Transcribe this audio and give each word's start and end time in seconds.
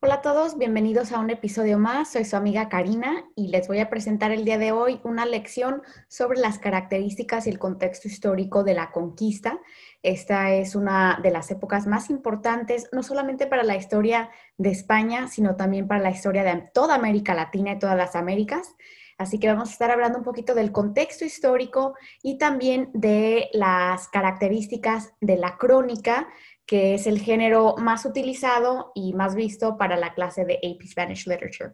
Hola 0.00 0.14
a 0.14 0.22
todos, 0.22 0.56
bienvenidos 0.56 1.10
a 1.10 1.18
un 1.18 1.28
episodio 1.28 1.76
más. 1.76 2.12
Soy 2.12 2.24
su 2.24 2.36
amiga 2.36 2.68
Karina 2.68 3.24
y 3.34 3.48
les 3.48 3.66
voy 3.66 3.80
a 3.80 3.90
presentar 3.90 4.30
el 4.30 4.44
día 4.44 4.56
de 4.56 4.70
hoy 4.70 5.00
una 5.02 5.26
lección 5.26 5.82
sobre 6.06 6.38
las 6.38 6.60
características 6.60 7.48
y 7.48 7.50
el 7.50 7.58
contexto 7.58 8.06
histórico 8.06 8.62
de 8.62 8.74
la 8.74 8.92
conquista. 8.92 9.58
Esta 10.04 10.52
es 10.52 10.76
una 10.76 11.18
de 11.20 11.32
las 11.32 11.50
épocas 11.50 11.88
más 11.88 12.10
importantes, 12.10 12.88
no 12.92 13.02
solamente 13.02 13.48
para 13.48 13.64
la 13.64 13.74
historia 13.74 14.30
de 14.56 14.70
España, 14.70 15.26
sino 15.26 15.56
también 15.56 15.88
para 15.88 16.00
la 16.00 16.12
historia 16.12 16.44
de 16.44 16.70
toda 16.72 16.94
América 16.94 17.34
Latina 17.34 17.72
y 17.72 17.80
todas 17.80 17.96
las 17.96 18.14
Américas. 18.14 18.76
Así 19.18 19.40
que 19.40 19.48
vamos 19.48 19.70
a 19.70 19.72
estar 19.72 19.90
hablando 19.90 20.18
un 20.18 20.24
poquito 20.24 20.54
del 20.54 20.70
contexto 20.70 21.24
histórico 21.24 21.96
y 22.22 22.38
también 22.38 22.90
de 22.94 23.50
las 23.52 24.06
características 24.06 25.12
de 25.20 25.36
la 25.36 25.58
crónica 25.58 26.28
que 26.68 26.94
es 26.94 27.06
el 27.06 27.18
género 27.18 27.76
más 27.78 28.04
utilizado 28.04 28.92
y 28.94 29.14
más 29.14 29.34
visto 29.34 29.78
para 29.78 29.96
la 29.96 30.12
clase 30.12 30.44
de 30.44 30.56
AP 30.56 30.86
Spanish 30.86 31.26
Literature. 31.26 31.72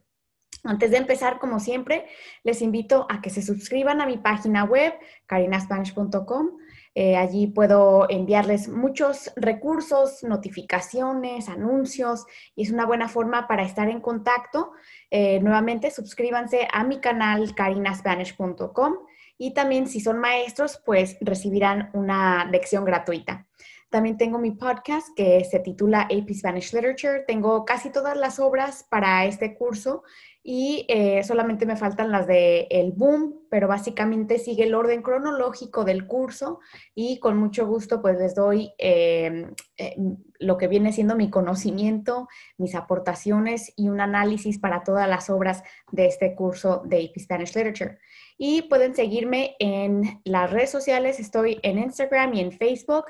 Antes 0.63 0.93
de 0.93 0.99
empezar, 0.99 1.41
como 1.41 1.59
siempre, 1.59 2.07
les 2.45 2.63
invito 2.63 3.07
a 3.11 3.21
que 3.21 3.29
se 3.29 3.43
suscriban 3.43 4.01
a 4.01 4.07
mi 4.07 4.19
página 4.19 4.63
web, 4.63 4.95
carinaspanish.com. 5.27 6.51
Eh, 6.95 7.17
allí 7.17 7.49
puedo 7.49 8.09
enviarles 8.09 8.69
muchos 8.69 9.33
recursos, 9.35 10.23
notificaciones, 10.23 11.49
anuncios 11.49 12.25
y 12.55 12.63
es 12.63 12.71
una 12.71 12.87
buena 12.87 13.09
forma 13.09 13.49
para 13.49 13.65
estar 13.65 13.89
en 13.89 14.01
contacto. 14.01 14.71
Eh, 15.11 15.41
nuevamente, 15.41 15.91
suscríbanse 15.91 16.69
a 16.73 16.85
mi 16.85 17.01
canal 17.01 17.53
carinaspanish.com 17.57 18.95
y 19.37 19.55
también 19.55 19.89
si 19.89 19.99
son 19.99 20.21
maestros, 20.21 20.81
pues 20.87 21.17
recibirán 21.21 21.91
una 21.95 22.45
lección 22.45 22.85
gratuita. 22.85 23.49
También 23.95 24.19
tengo 24.19 24.41
mi 24.41 24.51
podcast 24.51 25.07
que 25.15 25.45
se 25.45 25.61
titula 25.61 26.09
AP 26.11 26.29
Spanish 26.35 26.73
Literature. 26.73 27.23
Tengo 27.29 27.65
casi 27.65 27.93
todas 27.93 28.17
las 28.17 28.41
obras 28.41 28.85
para 28.91 29.25
este 29.25 29.55
curso 29.55 30.03
y 30.43 30.85
eh, 30.89 31.23
solamente 31.23 31.65
me 31.65 31.77
faltan 31.77 32.11
las 32.11 32.27
de 32.27 32.67
El 32.71 32.91
Boom, 32.91 33.47
pero 33.49 33.69
básicamente 33.69 34.41
sigue 34.41 34.65
el 34.65 34.75
orden 34.75 35.01
cronológico 35.01 35.85
del 35.85 36.09
curso 36.09 36.59
y 36.93 37.21
con 37.21 37.39
mucho 37.39 37.69
gusto 37.69 38.03
pues 38.03 38.19
les 38.19 38.35
doy 38.35 38.75
em, 38.79 39.55
eh, 39.79 39.95
lo 40.41 40.59
que 40.59 40.67
viene 40.67 40.93
siendo 40.93 41.15
mi 41.15 41.31
conocimiento, 41.31 42.27
mis 42.59 42.75
aportaciones 42.75 43.73
y 43.77 43.89
un 43.89 44.01
análisis 44.01 44.59
para 44.59 44.83
todas 44.83 45.09
las 45.09 45.31
obras 45.31 45.63
de 45.93 46.07
este 46.07 46.35
curso 46.35 46.83
de 46.85 46.97
AP 46.97 47.21
Spanish 47.21 47.55
Literature. 47.55 47.99
Y 48.37 48.63
pueden 48.63 48.97
seguirme 48.97 49.55
en 49.61 50.21
las 50.25 50.51
redes 50.51 50.71
sociales, 50.71 51.21
estoy 51.21 51.61
en 51.63 51.79
Instagram 51.79 52.35
y 52.35 52.41
en 52.41 52.51
Facebook. 52.51 53.05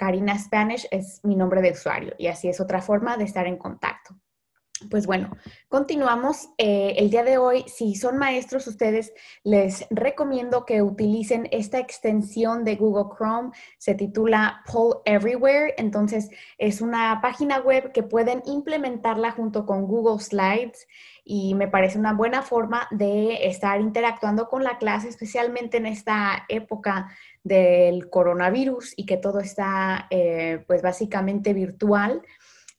Karina 0.00 0.38
Spanish 0.38 0.88
es 0.90 1.20
mi 1.24 1.36
nombre 1.36 1.60
de 1.60 1.72
usuario 1.72 2.14
y 2.16 2.28
así 2.28 2.48
es 2.48 2.58
otra 2.58 2.80
forma 2.80 3.18
de 3.18 3.24
estar 3.24 3.46
en 3.46 3.58
contacto. 3.58 4.16
Pues 4.88 5.06
bueno, 5.06 5.36
continuamos. 5.68 6.48
Eh, 6.56 6.94
el 6.96 7.10
día 7.10 7.22
de 7.22 7.36
hoy, 7.36 7.66
si 7.66 7.94
son 7.96 8.16
maestros 8.16 8.66
ustedes, 8.66 9.12
les 9.44 9.86
recomiendo 9.90 10.64
que 10.64 10.80
utilicen 10.80 11.48
esta 11.50 11.78
extensión 11.78 12.64
de 12.64 12.76
Google 12.76 13.14
Chrome. 13.14 13.50
Se 13.76 13.94
titula 13.94 14.62
Poll 14.72 15.02
Everywhere. 15.04 15.74
Entonces, 15.76 16.30
es 16.56 16.80
una 16.80 17.20
página 17.20 17.58
web 17.58 17.92
que 17.92 18.02
pueden 18.02 18.42
implementarla 18.46 19.32
junto 19.32 19.66
con 19.66 19.86
Google 19.86 20.18
Slides 20.18 20.86
y 21.24 21.54
me 21.54 21.68
parece 21.68 21.98
una 21.98 22.14
buena 22.14 22.40
forma 22.40 22.88
de 22.90 23.48
estar 23.48 23.82
interactuando 23.82 24.48
con 24.48 24.64
la 24.64 24.78
clase, 24.78 25.08
especialmente 25.08 25.76
en 25.76 25.84
esta 25.84 26.46
época 26.48 27.10
del 27.42 28.10
coronavirus 28.10 28.94
y 28.96 29.06
que 29.06 29.16
todo 29.16 29.40
está 29.40 30.06
eh, 30.10 30.62
pues 30.66 30.82
básicamente 30.82 31.54
virtual 31.54 32.22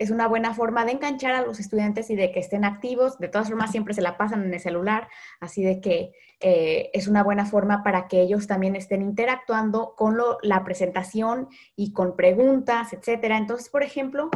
es 0.01 0.09
una 0.09 0.27
buena 0.27 0.55
forma 0.55 0.83
de 0.83 0.93
enganchar 0.93 1.35
a 1.35 1.45
los 1.45 1.59
estudiantes 1.59 2.09
y 2.09 2.15
de 2.15 2.31
que 2.31 2.39
estén 2.39 2.65
activos. 2.65 3.19
De 3.19 3.27
todas 3.27 3.49
formas, 3.49 3.69
siempre 3.69 3.93
se 3.93 4.01
la 4.01 4.17
pasan 4.17 4.43
en 4.43 4.51
el 4.51 4.59
celular, 4.59 5.07
así 5.39 5.63
de 5.63 5.79
que 5.79 6.11
eh, 6.41 6.89
es 6.93 7.07
una 7.07 7.23
buena 7.23 7.45
forma 7.45 7.83
para 7.83 8.07
que 8.07 8.21
ellos 8.21 8.47
también 8.47 8.75
estén 8.75 9.01
interactuando 9.01 9.93
con 9.95 10.17
la 10.41 10.63
presentación 10.63 11.47
y 11.75 11.93
con 11.93 12.15
preguntas, 12.15 12.93
etcétera. 12.93 13.37
Entonces, 13.37 13.69
por 13.69 13.83
ejemplo, 13.83 14.29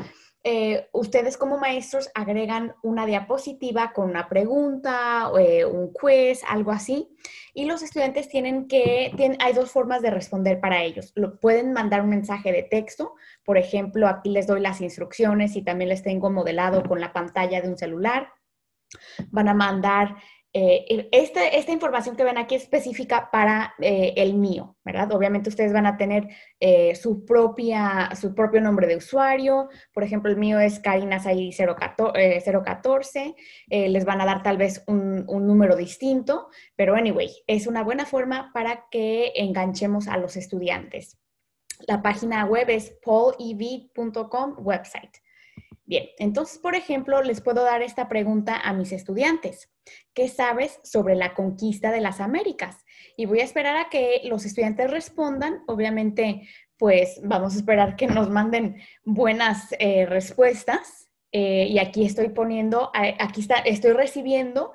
eh, 0.48 0.90
ustedes 0.92 1.38
como 1.38 1.58
maestros 1.58 2.12
agregan 2.14 2.76
una 2.84 3.08
diapositiva 3.08 3.92
con 3.94 4.12
una 4.12 4.30
pregunta, 4.30 5.32
eh, 5.40 5.66
un 5.66 5.92
quiz, 5.92 6.44
algo 6.48 6.72
así, 6.72 7.10
y 7.56 7.66
los 7.66 7.82
estudiantes 7.82 8.30
tienen 8.30 8.68
que, 8.68 9.12
hay 9.40 9.54
dos 9.54 9.72
formas 9.72 10.04
de 10.04 10.12
responder 10.12 10.60
para 10.60 10.84
ellos. 10.84 11.12
Lo, 11.16 11.40
pueden 11.40 11.74
mandar 11.74 12.04
un 12.04 12.10
mensaje 12.10 12.52
de 12.52 12.62
texto, 12.62 13.16
por 13.44 13.58
ejemplo, 13.58 14.08
aquí 14.08 14.30
les 14.30 14.46
doy 14.46 14.62
las 14.62 14.82
instrucciones 14.82 15.56
y 15.56 15.64
también 15.64 15.90
les 15.90 16.04
tengo 16.04 16.30
modelado 16.30 16.84
con 16.84 17.02
la 17.02 17.12
pantalla 17.12 17.60
de 17.60 17.70
un 17.70 17.78
celular. 17.80 18.30
Van 19.32 19.50
a 19.50 19.56
mandar 19.56 20.16
eh, 20.58 21.10
este, 21.12 21.58
esta 21.58 21.74
información 21.74 22.16
que 22.16 22.24
ven 22.24 22.38
aquí 22.38 22.56
es 22.56 22.62
específica 22.62 23.30
para 23.30 23.74
eh, 23.78 24.14
el 24.16 24.36
mío, 24.36 24.78
¿verdad? 24.86 25.12
Obviamente 25.12 25.50
ustedes 25.50 25.74
van 25.74 25.86
a 25.86 25.98
tener 25.98 26.30
eh, 26.62 26.96
su, 26.96 27.26
propia, 27.26 28.12
su 28.16 28.34
propio 28.34 28.62
nombre 28.62 28.88
de 28.88 28.96
usuario. 28.96 29.68
Por 29.94 30.06
ejemplo, 30.06 30.32
el 30.32 30.38
mío 30.38 30.58
es 30.62 30.82
Karina014. 30.82 33.36
les 33.70 34.06
van 34.06 34.22
a 34.22 34.26
dar 34.26 34.44
tal 34.44 34.56
vez 34.56 34.82
un, 34.88 35.26
un, 35.28 35.46
número 35.46 35.76
distinto, 35.76 36.48
pero 36.78 36.96
anyway, 36.96 37.32
es 37.48 37.68
una 37.68 37.84
buena 37.84 38.06
forma 38.06 38.52
para 38.54 38.86
que 38.90 39.34
enganchemos 39.36 40.08
a 40.08 40.16
los 40.16 40.38
estudiantes. 40.38 41.20
La 41.86 42.02
página 42.02 42.46
web 42.46 42.70
es 42.70 42.98
paulev.com 43.04 44.56
website. 44.60 45.18
Bien, 45.88 46.08
entonces, 46.18 46.58
por 46.58 46.74
ejemplo, 46.74 47.22
les 47.22 47.42
puedo 47.42 47.64
dar 47.64 47.84
esta 47.84 48.10
pregunta 48.10 48.60
a 48.60 48.74
mis 48.74 48.92
estudiantes. 48.92 49.72
¿Qué 50.16 50.28
sabes 50.30 50.80
sobre 50.84 51.16
la 51.16 51.36
conquista 51.36 51.92
de 51.92 52.02
las 52.02 52.20
Américas? 52.20 52.84
Y 53.16 53.28
voy 53.28 53.42
a 53.42 53.44
esperar 53.44 53.78
a 53.78 53.90
que 53.90 54.22
los 54.26 54.46
estudiantes 54.46 54.90
respondan. 54.90 55.64
Obviamente, 55.68 56.50
pues 56.78 57.22
vamos 57.24 57.54
a 57.54 57.58
esperar 57.58 57.96
que 57.96 58.08
nos 58.08 58.32
manden 58.32 58.78
buenas 59.04 59.76
eh, 59.78 60.08
respuestas. 60.08 61.10
Eh, 61.32 61.68
y 61.70 61.80
aquí 61.80 62.06
estoy 62.06 62.30
poniendo, 62.30 62.92
aquí 62.94 63.42
está, 63.42 63.56
estoy 63.58 63.92
recibiendo 63.92 64.74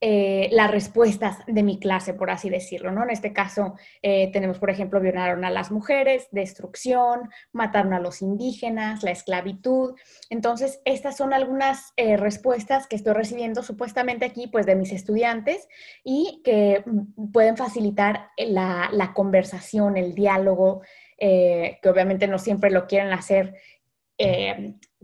eh, 0.00 0.48
las 0.52 0.70
respuestas 0.70 1.38
de 1.46 1.62
mi 1.62 1.78
clase, 1.78 2.14
por 2.14 2.30
así 2.30 2.50
decirlo, 2.50 2.90
¿no? 2.90 3.02
En 3.02 3.10
este 3.10 3.32
caso 3.32 3.74
eh, 4.02 4.30
tenemos, 4.32 4.58
por 4.58 4.70
ejemplo, 4.70 5.00
violaron 5.00 5.44
a 5.44 5.50
las 5.50 5.70
mujeres, 5.70 6.28
destrucción, 6.30 7.30
mataron 7.52 7.92
a 7.92 8.00
los 8.00 8.22
indígenas, 8.22 9.02
la 9.02 9.10
esclavitud. 9.10 9.94
Entonces, 10.30 10.80
estas 10.84 11.16
son 11.16 11.32
algunas 11.32 11.92
eh, 11.96 12.16
respuestas 12.16 12.86
que 12.86 12.96
estoy 12.96 13.14
recibiendo 13.14 13.62
supuestamente 13.62 14.24
aquí, 14.24 14.46
pues, 14.46 14.66
de 14.66 14.74
mis 14.74 14.92
estudiantes 14.92 15.68
y 16.02 16.42
que 16.44 16.82
mm, 16.84 17.32
pueden 17.32 17.56
facilitar 17.56 18.28
la, 18.36 18.90
la 18.92 19.12
conversación, 19.12 19.96
el 19.96 20.14
diálogo, 20.14 20.82
que 21.16 21.88
obviamente 21.88 22.26
no 22.26 22.38
siempre 22.38 22.70
lo 22.70 22.86
quieren 22.86 23.12
hacer, 23.12 23.54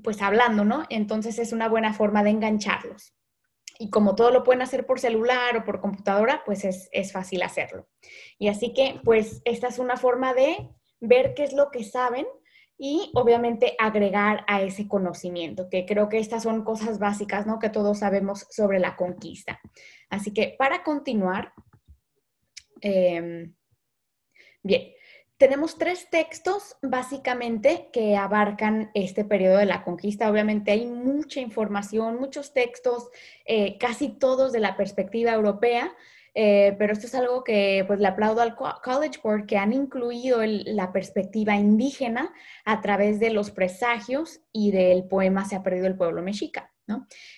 pues, 0.03 0.21
hablando, 0.21 0.65
¿no? 0.67 0.85
Entonces, 0.91 1.39
es 1.39 1.53
una 1.53 1.69
buena 1.69 1.95
forma 1.95 2.23
de 2.23 2.31
engancharlos 2.31 3.15
y 3.81 3.89
como 3.89 4.15
todo 4.15 4.31
lo 4.31 4.45
pueden 4.45 4.61
hacer 4.61 4.85
por 4.85 5.01
celular 5.01 5.57
o 5.57 5.65
por 5.65 5.81
computadora, 5.81 6.43
pues 6.45 6.67
es, 6.67 7.13
fácil 7.13 7.43
hacerlo. 7.43 7.89
Y 8.39 8.49
así 8.49 8.75
que, 8.75 9.01
pues, 9.03 9.41
esta 9.47 9.69
es 9.69 9.79
una 9.79 9.97
forma 9.97 10.35
de 10.35 10.69
ver 11.01 11.33
qué 11.33 11.45
es 11.45 11.55
lo 11.55 11.71
que 11.71 11.83
saben 11.83 12.27
y 12.77 13.11
obviamente 13.15 13.77
agregar 13.79 14.45
a 14.49 14.61
ese 14.61 14.87
conocimiento, 14.87 15.71
que 15.71 15.87
creo 15.87 16.11
que 16.11 16.19
estas 16.19 16.43
son 16.43 16.63
cosas 16.63 16.99
básicas, 16.99 17.47
¿no? 17.47 17.59
Que 17.59 17.71
todos 17.71 18.01
sabemos 18.01 18.47
sobre 18.51 18.81
la 18.81 18.97
conquista. 18.97 19.59
Así 20.11 20.35
que 20.35 20.55
para 20.59 20.83
continuar, 20.83 21.55
em, 22.83 23.55
bien, 24.63 24.93
tenemos 25.41 25.79
tres 25.79 26.11
textos 26.11 26.77
básicamente 26.83 27.89
que 27.95 28.15
abarcan 28.15 28.91
este 28.93 29.25
periodo 29.25 29.57
de 29.57 29.65
la 29.65 29.83
conquista. 29.83 30.31
Obviamente 30.31 30.71
hay 30.71 30.85
mucha 30.85 31.41
información, 31.41 32.21
muchos 32.21 32.53
textos, 32.53 33.09
eh, 33.47 33.79
casi 33.79 34.11
todos 34.11 34.53
de 34.53 34.61
la 34.61 34.77
perspectiva 34.77 35.33
europea, 35.33 35.97
eh, 36.35 36.77
pero 36.79 36.93
esto 36.93 37.07
es 37.07 37.15
algo 37.15 37.43
que 37.43 37.85
pues 37.87 38.01
le 38.01 38.09
aplaudo 38.09 38.43
al 38.43 38.55
College 38.55 39.19
Board 39.25 39.47
que 39.47 39.57
han 39.57 39.73
incluido 39.73 40.43
la 40.45 40.93
perspectiva 40.93 41.57
indígena 41.57 42.35
a 42.67 42.83
través 42.83 43.19
de 43.19 43.31
los 43.31 43.51
presagios 43.51 44.43
y 44.53 44.73
del 44.73 45.05
poema 45.05 45.47
Se 45.47 45.57
ha 45.57 45.63
perdido 45.63 45.87
el 45.87 45.97
pueblo 45.97 46.21
mexica. 46.21 46.71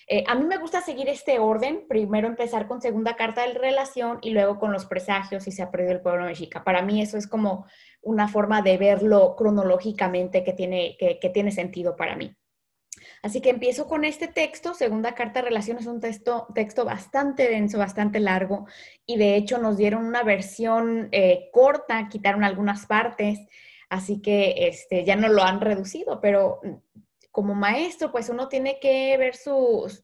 Eh, 0.07 0.23
a 0.27 0.35
mí 0.35 0.45
me 0.45 0.57
gusta 0.57 0.81
seguir 0.81 1.09
este 1.09 1.39
orden, 1.39 1.85
primero 1.87 2.27
empezar 2.27 2.67
con 2.67 2.81
segunda 2.81 3.15
carta 3.15 3.45
de 3.45 3.53
relación 3.53 4.19
y 4.21 4.31
luego 4.31 4.59
con 4.59 4.71
los 4.71 4.85
presagios 4.85 5.47
y 5.47 5.51
se 5.51 5.63
ha 5.63 5.71
perdido 5.71 5.91
el 5.93 6.01
pueblo 6.01 6.25
mexica. 6.25 6.63
Para 6.63 6.81
mí 6.81 7.01
eso 7.01 7.17
es 7.17 7.27
como 7.27 7.65
una 8.01 8.27
forma 8.27 8.61
de 8.61 8.77
verlo 8.77 9.35
cronológicamente 9.35 10.43
que 10.43 10.53
tiene, 10.53 10.97
que, 10.97 11.29
tiene 11.29 11.51
sentido 11.51 11.95
para 11.95 12.15
mí. 12.15 12.35
Así 13.21 13.41
que 13.41 13.49
empiezo 13.49 13.87
con 13.87 14.05
este 14.05 14.27
texto. 14.27 14.73
Segunda 14.73 15.15
carta 15.15 15.41
de 15.41 15.47
relación 15.47 15.77
es 15.77 15.85
un 15.85 15.99
texto, 15.99 16.47
texto 16.53 16.85
bastante 16.85 17.49
denso, 17.49 17.77
bastante 17.77 18.19
largo 18.19 18.67
y 19.05 19.17
de 19.17 19.35
hecho 19.35 19.57
nos 19.57 19.77
dieron 19.77 20.05
una 20.05 20.23
versión 20.23 21.09
eh, 21.11 21.49
corta, 21.51 22.07
quitaron 22.09 22.43
algunas 22.43 22.85
partes, 22.85 23.39
así 23.89 24.21
que 24.21 24.67
este, 24.67 25.05
ya 25.05 25.15
no 25.15 25.29
lo 25.29 25.43
han 25.43 25.61
reducido, 25.61 26.19
pero 26.21 26.59
como 27.33 27.55
maestro, 27.55 28.11
pues 28.11 28.29
uno 28.29 28.47
tiene 28.47 28.77
que 28.79 29.17
ver 29.17 29.33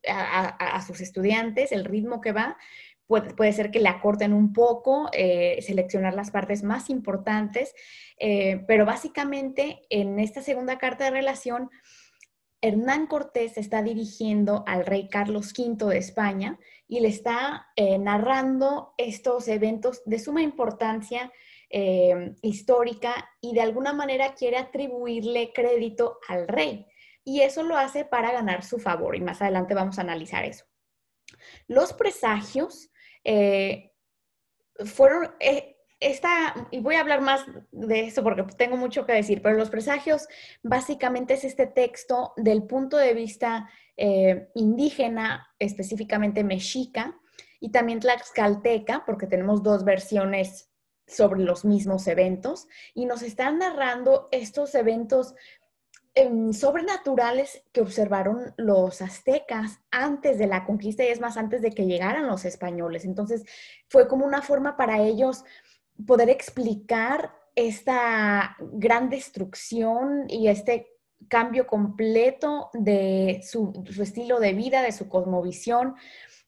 a, 0.07 0.81
sus 0.81 0.99
estudiantes, 0.99 1.71
el 1.71 1.85
ritmo 1.85 2.21
que 2.21 2.31
va. 2.31 2.57
Puede, 3.05 3.53
ser 3.53 3.69
que 3.69 3.79
le 3.79 3.87
acorten 3.87 4.33
un 4.33 4.51
poco, 4.51 5.09
eh, 5.13 5.61
seleccionar 5.61 6.15
las 6.15 6.31
partes 6.31 6.63
más 6.63 6.89
importantes, 6.89 7.75
eh, 8.17 8.63
pero 8.67 8.83
básicamente 8.83 9.81
en 9.91 10.19
esta 10.19 10.41
segunda 10.41 10.79
carta 10.79 11.03
de 11.05 11.11
relación, 11.11 11.69
Hernán 12.61 13.05
Cortés 13.05 13.57
está 13.57 13.83
dirigiendo 13.83 14.63
al 14.65 14.87
rey 14.87 15.07
Carlos 15.07 15.53
V 15.55 15.85
de 15.85 15.99
España 15.99 16.59
y 16.87 16.99
le 16.99 17.09
está 17.09 17.67
eh, 17.75 17.99
narrando 17.99 18.95
estos 18.97 19.47
eventos 19.47 20.01
de 20.05 20.17
suma 20.17 20.41
importancia 20.41 21.31
histórica 22.41 23.29
y 23.39 23.53
de 23.53 23.61
alguna 23.61 23.93
manera 23.93 24.33
quiere 24.33 24.57
atribuirle 24.57 25.53
crédito 25.53 26.17
al 26.27 26.47
rey. 26.47 26.87
Y 27.29 27.41
eso 27.41 27.61
lo 27.61 27.77
hace 27.77 28.05
para 28.05 28.31
ganar 28.31 28.63
su 28.63 28.79
favor 28.79 29.15
y 29.15 29.21
más 29.21 29.39
adelante 29.39 29.75
vamos 29.75 29.99
a 29.99 30.01
analizar 30.01 30.45
eso. 30.45 30.65
Los 31.67 31.93
presagios 31.93 32.89
eh, 33.23 33.93
fueron, 34.83 35.35
eh, 35.39 35.77
esta, 35.99 36.55
y 36.71 36.79
voy 36.79 36.95
a 36.95 37.01
hablar 37.01 37.21
más 37.21 37.45
de 37.69 37.99
eso 38.07 38.23
porque 38.23 38.41
tengo 38.57 38.77
mucho 38.77 39.05
que 39.05 39.13
decir, 39.13 39.43
pero 39.43 39.57
los 39.57 39.69
presagios 39.69 40.27
básicamente 40.63 41.35
es 41.35 41.43
este 41.43 41.67
texto 41.67 42.33
del 42.35 42.63
punto 42.63 42.97
de 42.97 43.13
vista 43.13 43.69
indígena, 44.55 45.53
específicamente 45.59 46.43
mexica, 46.43 47.15
y 47.59 47.69
también 47.71 47.99
tlaxcalteca, 47.99 49.03
porque 49.05 49.27
tenemos 49.27 49.61
dos 49.61 49.83
versiones 49.83 50.69
sobre 51.09 51.41
los 51.41 51.65
mismos 51.65 52.07
eventos 52.07 52.67
y 52.93 53.05
nos 53.05 53.21
están 53.21 53.59
narrando 53.59 54.29
estos 54.31 54.73
eventos 54.75 55.35
sobrenaturales 56.51 57.63
que 57.71 57.81
observaron 57.81 58.53
los 58.57 59.01
aztecas 59.01 59.79
antes 59.91 60.37
de 60.37 60.47
la 60.47 60.65
conquista 60.65 61.03
y 61.03 61.07
es 61.07 61.19
más 61.19 61.37
antes 61.37 61.61
de 61.61 61.71
que 61.71 61.85
llegaran 61.85 62.27
los 62.27 62.45
españoles. 62.45 63.05
Entonces 63.05 63.45
fue 63.87 64.07
como 64.07 64.25
una 64.25 64.41
forma 64.41 64.77
para 64.77 64.99
ellos 64.99 65.43
poder 66.05 66.29
explicar 66.29 67.33
esta 67.55 68.55
gran 68.59 69.09
destrucción 69.09 70.25
y 70.29 70.47
este 70.47 70.98
cambio 71.27 71.67
completo 71.67 72.69
de 72.73 73.41
su, 73.43 73.83
su 73.91 74.01
estilo 74.03 74.39
de 74.39 74.53
vida, 74.53 74.81
de 74.81 74.91
su 74.91 75.09
cosmovisión, 75.09 75.95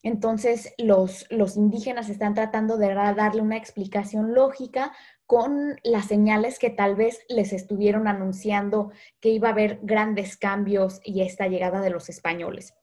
entonces, 0.03 0.73
los, 0.77 1.27
los 1.29 1.57
indígenas 1.57 2.09
están 2.09 2.33
tratando 2.33 2.77
de 2.77 2.93
darle 2.93 3.41
una 3.41 3.57
explicación 3.57 4.33
lógica 4.33 4.93
con 5.27 5.79
las 5.83 6.07
señales 6.07 6.57
que 6.57 6.71
tal 6.71 6.95
vez 6.95 7.23
les 7.29 7.53
estuvieron 7.53 8.07
anunciando 8.07 8.91
que 9.19 9.29
iba 9.29 9.49
a 9.49 9.51
haber 9.51 9.79
grandes 9.83 10.37
cambios 10.37 10.99
y 11.03 11.21
esta 11.21 11.47
llegada 11.47 11.81
de 11.81 11.91
los 11.91 12.09
españoles 12.09 12.73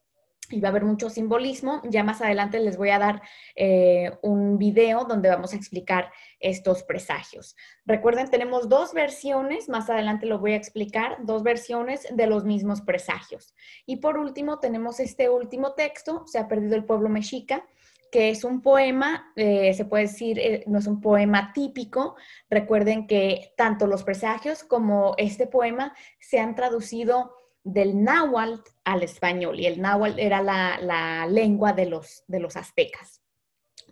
y 0.51 0.61
va 0.61 0.69
a 0.69 0.71
haber 0.71 0.85
mucho 0.85 1.11
simbolismo. 1.11 1.83
Ya 1.85 2.05
más 2.05 2.21
adelante 2.21 2.61
les 2.61 2.77
voy 2.77 2.91
a 2.91 2.99
dar 2.99 3.23
eh, 3.55 4.13
un 4.23 4.59
video 4.59 5.05
donde 5.05 5.29
vamos 5.29 5.53
a 5.53 5.57
explicar 5.57 6.11
estos 6.41 6.83
presagios. 6.83 7.57
Recuerden, 7.85 8.31
tenemos 8.31 8.69
dos 8.69 8.93
versiones, 8.93 9.69
más 9.69 9.91
adelante 9.91 10.27
lo 10.27 10.39
voy 10.39 10.53
a 10.53 10.57
explicar, 10.57 11.19
dos 11.25 11.43
versiones 11.43 12.07
de 12.11 12.27
los 12.27 12.45
mismos 12.45 12.81
presagios. 12.81 13.55
Y 13.87 13.97
por 13.97 14.19
último, 14.19 14.59
tenemos 14.59 15.01
este 15.01 15.29
último 15.29 15.73
texto, 15.73 16.25
Se 16.27 16.39
ha 16.39 16.49
perdido 16.49 16.77
el 16.77 16.85
pueblo 16.85 17.09
mexica, 17.09 17.65
que 18.11 18.31
es 18.31 18.45
un 18.45 18.63
poema, 18.63 19.33
eh, 19.37 19.75
se 19.75 19.85
puede 19.85 20.05
decir, 20.05 20.39
eh, 20.39 20.65
no 20.67 20.79
es 20.79 20.87
un 20.87 21.01
poema 21.01 21.53
típico. 21.53 22.17
Recuerden 22.49 23.07
que 23.07 23.53
tanto 23.57 23.87
los 23.87 24.03
presagios 24.03 24.65
como 24.65 25.15
este 25.19 25.47
poema 25.47 25.95
se 26.19 26.41
han 26.41 26.55
traducido 26.55 27.35
del 27.69 28.03
náhuatl 28.03 28.63
al 28.85 29.03
español 29.03 29.61
y 29.61 29.67
el 29.67 29.81
náhuatl 29.81 30.19
era 30.19 30.43
la, 30.43 31.27
lengua 31.27 31.73
de 31.73 31.87
los, 31.87 32.25
de 32.27 32.41
los 32.41 32.57
aztecas. 32.57 33.23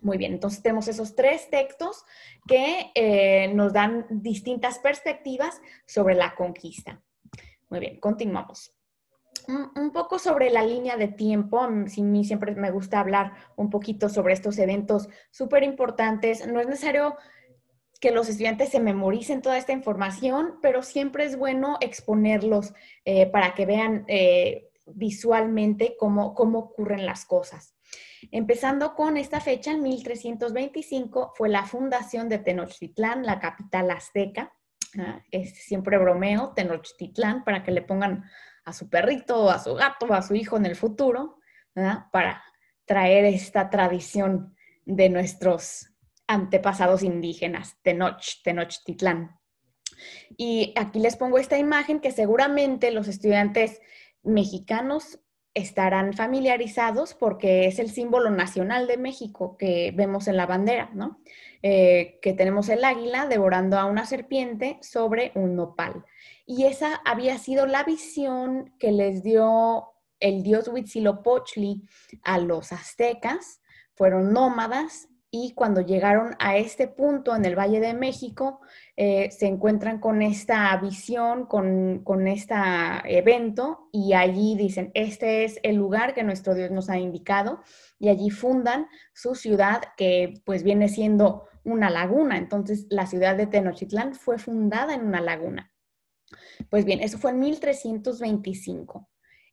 Muy 0.01 0.17
bien, 0.17 0.33
entonces 0.33 0.61
tenemos 0.61 0.87
esos 0.87 1.15
tres 1.15 1.49
textos 1.49 2.03
que 2.47 2.91
eh, 2.93 3.47
nos 3.53 3.73
dan 3.73 4.05
distintas 4.09 4.79
perspectivas 4.79 5.61
sobre 5.85 6.15
la 6.15 6.35
conquista. 6.35 7.01
Muy 7.69 7.79
bien, 7.79 7.99
continuamos. 7.99 8.73
Un, 9.47 9.91
poco 9.91 10.19
sobre 10.19 10.49
la 10.49 10.63
línea 10.63 10.97
de 10.97 11.07
tiempo, 11.07 11.61
a 11.61 11.69
mí 11.69 12.25
siempre 12.25 12.53
me 12.53 12.71
gusta 12.71 12.99
hablar 12.99 13.33
un 13.55 13.69
poquito 13.69 14.09
sobre 14.09 14.33
estos 14.33 14.57
eventos 14.57 15.07
súper 15.31 15.63
importantes. 15.63 16.45
No 16.47 16.59
es 16.59 16.67
necesario 16.67 17.15
que 17.99 18.11
los 18.11 18.29
estudiantes 18.29 18.69
se 18.69 18.79
memoricen 18.79 19.41
toda 19.41 19.57
esta 19.57 19.71
información, 19.71 20.59
pero 20.61 20.83
siempre 20.83 21.25
es 21.25 21.37
bueno 21.37 21.77
exponerlos 21.81 22.73
eh, 23.05 23.25
para 23.27 23.55
que 23.55 23.65
vean 23.65 24.05
eh, 24.07 24.69
visualmente 24.85 25.95
cómo, 25.97 26.33
cómo 26.33 26.59
ocurren 26.59 27.05
las 27.05 27.25
cosas. 27.25 27.75
Empezando 28.31 28.95
con 28.95 29.17
esta 29.17 29.39
fecha, 29.39 29.71
en 29.71 29.83
1325, 29.83 31.33
fue 31.35 31.49
la 31.49 31.63
fundación 31.63 32.29
de 32.29 32.39
Tenochtitlán, 32.39 33.25
la 33.25 33.39
capital 33.39 33.91
azteca. 33.91 34.53
Ah, 34.97 35.21
es 35.31 35.63
siempre 35.63 35.97
bromeo, 35.97 36.53
Tenochtitlán, 36.55 37.43
para 37.43 37.63
que 37.63 37.71
le 37.71 37.81
pongan 37.81 38.25
a 38.65 38.73
su 38.73 38.89
perrito, 38.89 39.49
a 39.49 39.59
su 39.59 39.75
gato, 39.75 40.13
a 40.13 40.21
su 40.21 40.35
hijo 40.35 40.57
en 40.57 40.65
el 40.65 40.75
futuro, 40.75 41.39
para 42.11 42.43
traer 42.85 43.25
esta 43.25 43.69
tradición 43.69 44.55
de 44.85 45.09
nuestros 45.09 45.91
antepasados 46.27 47.03
indígenas, 47.03 47.77
Tenoch, 47.81 48.21
Tenochtitlán. 48.43 49.39
Y 50.37 50.73
aquí 50.75 50.99
les 50.99 51.15
pongo 51.15 51.37
esta 51.37 51.57
imagen 51.57 51.99
que 51.99 52.11
seguramente 52.11 52.91
los 52.91 53.07
estudiantes 53.07 53.81
mexicanos 54.23 55.19
estarán 55.53 56.13
familiarizados 56.13 57.15
porque 57.15 57.65
es 57.65 57.79
el 57.79 57.89
símbolo 57.89 58.29
nacional 58.29 58.85
de 58.85 58.97
México 58.97 59.57
que 59.57 59.91
vemos 59.95 60.27
en 60.27 60.37
la 60.37 60.45
bandera, 60.45 60.91
¿no? 60.93 61.19
Eh, 61.63 62.19
que 62.21 62.33
tenemos 62.33 62.69
el 62.69 62.85
águila 62.85 63.25
devorando 63.25 63.79
a 63.79 63.85
una 63.85 64.05
serpiente 64.05 64.77
sobre 64.81 65.31
un 65.33 65.55
nopal. 65.55 66.05
Y 66.45 66.65
esa 66.65 67.01
había 67.05 67.39
sido 67.39 67.65
la 67.65 67.83
visión 67.83 68.75
que 68.77 68.91
les 68.91 69.23
dio 69.23 69.87
el 70.19 70.43
dios 70.43 70.67
Huitzilopochtli 70.67 71.81
a 72.23 72.37
los 72.37 72.71
aztecas. 72.71 73.61
Fueron 73.95 74.33
nómadas 74.33 75.09
y 75.39 75.51
cuando 75.53 75.81
llegaron 75.81 76.35
a 76.39 76.57
este 76.57 76.87
punto 76.87 77.35
en 77.35 77.45
el 77.45 77.55
Valle 77.55 77.79
de 77.79 77.93
México, 77.93 78.59
eh, 78.95 79.29
se 79.29 79.45
encuentran 79.45 79.99
con 79.99 80.23
esta 80.23 80.75
visión, 80.77 81.45
con, 81.45 81.99
con 82.03 82.27
este 82.27 82.55
evento 83.05 83.89
y 83.91 84.13
allí 84.13 84.55
dicen, 84.55 84.89
este 84.95 85.43
es 85.43 85.59
el 85.61 85.75
lugar 85.75 86.15
que 86.15 86.23
nuestro 86.23 86.55
Dios 86.55 86.71
nos 86.71 86.89
ha 86.89 86.97
indicado 86.97 87.61
y 87.99 88.09
allí 88.09 88.31
fundan 88.31 88.87
su 89.13 89.35
ciudad 89.35 89.81
que 89.95 90.41
pues 90.43 90.63
viene 90.63 90.89
siendo 90.89 91.43
una 91.63 91.91
laguna. 91.91 92.37
Entonces 92.37 92.87
la 92.89 93.05
ciudad 93.05 93.35
de 93.35 93.45
Tenochtitlán 93.45 94.15
fue 94.15 94.39
fundada 94.39 94.95
en 94.95 95.05
una 95.05 95.21
laguna. 95.21 95.71
Pues 96.69 96.83
bien, 96.83 96.99
eso 97.01 97.19
fue 97.19 97.31
en 97.31 97.39
1325. 97.39 99.07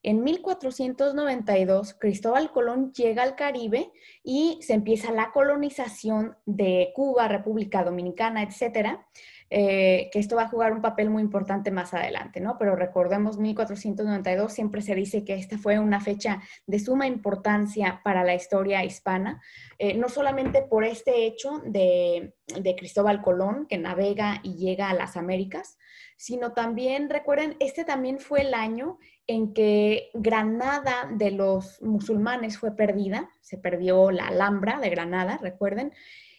En 0.05 0.23
1492, 0.23 1.95
Cristóbal 1.95 2.53
Colón 2.53 2.93
llega 2.93 3.23
al 3.23 3.37
Caribe 3.37 3.91
y 4.23 4.59
se 4.61 4.75
empieza 4.75 5.11
la 5.13 5.33
colonización 5.33 6.37
de 6.45 6.93
Cuba, 6.95 7.27
República 7.27 7.83
Dominicana, 7.83 8.43
etcétera. 8.43 9.07
Eh, 9.49 10.11
que 10.13 10.19
esto 10.19 10.37
va 10.37 10.43
a 10.43 10.49
jugar 10.49 10.73
un 10.73 10.83
papel 10.83 11.11
muy 11.11 11.23
importante 11.23 11.71
más 11.71 11.95
adelante, 11.95 12.41
¿no? 12.41 12.59
Pero 12.59 12.77
recordemos, 12.77 13.39
1492 13.39 14.53
siempre 14.53 14.83
se 14.83 14.95
dice 14.95 15.25
que 15.25 15.35
esta 15.35 15.59
fue 15.59 15.79
una 15.79 16.01
fecha 16.01 16.43
de 16.67 16.81
suma 16.81 17.07
importancia 17.07 18.01
para 18.03 18.25
la 18.25 18.35
historia 18.35 18.85
hispana, 18.85 19.41
eh, 19.79 19.95
no 19.95 20.09
solamente 20.09 20.63
por 20.63 20.83
este 20.85 21.27
hecho 21.27 21.63
de, 21.65 22.35
de 22.61 22.75
Cristóbal 22.75 23.23
Colón, 23.23 23.67
que 23.69 23.79
navega 23.79 24.41
y 24.43 24.57
llega 24.57 24.91
a 24.91 24.95
las 24.95 25.17
Américas, 25.17 25.79
sino 26.17 26.53
también, 26.53 27.11
recuerden, 27.11 27.57
este 27.61 27.85
también 27.85 28.19
fue 28.19 28.43
el 28.43 28.55
año 28.55 28.99
en 29.27 29.55
que 29.55 30.11
Granada 30.15 31.09
de 31.11 31.31
los 31.31 31.81
musulmanes 31.83 32.59
fue 32.59 32.77
perdida, 32.77 33.31
se 33.41 33.59
perdió 33.59 34.11
la 34.11 34.29
Alhambra 34.29 34.81
de 34.81 34.91
Granada, 34.91 35.39
recuerden. 35.41 35.93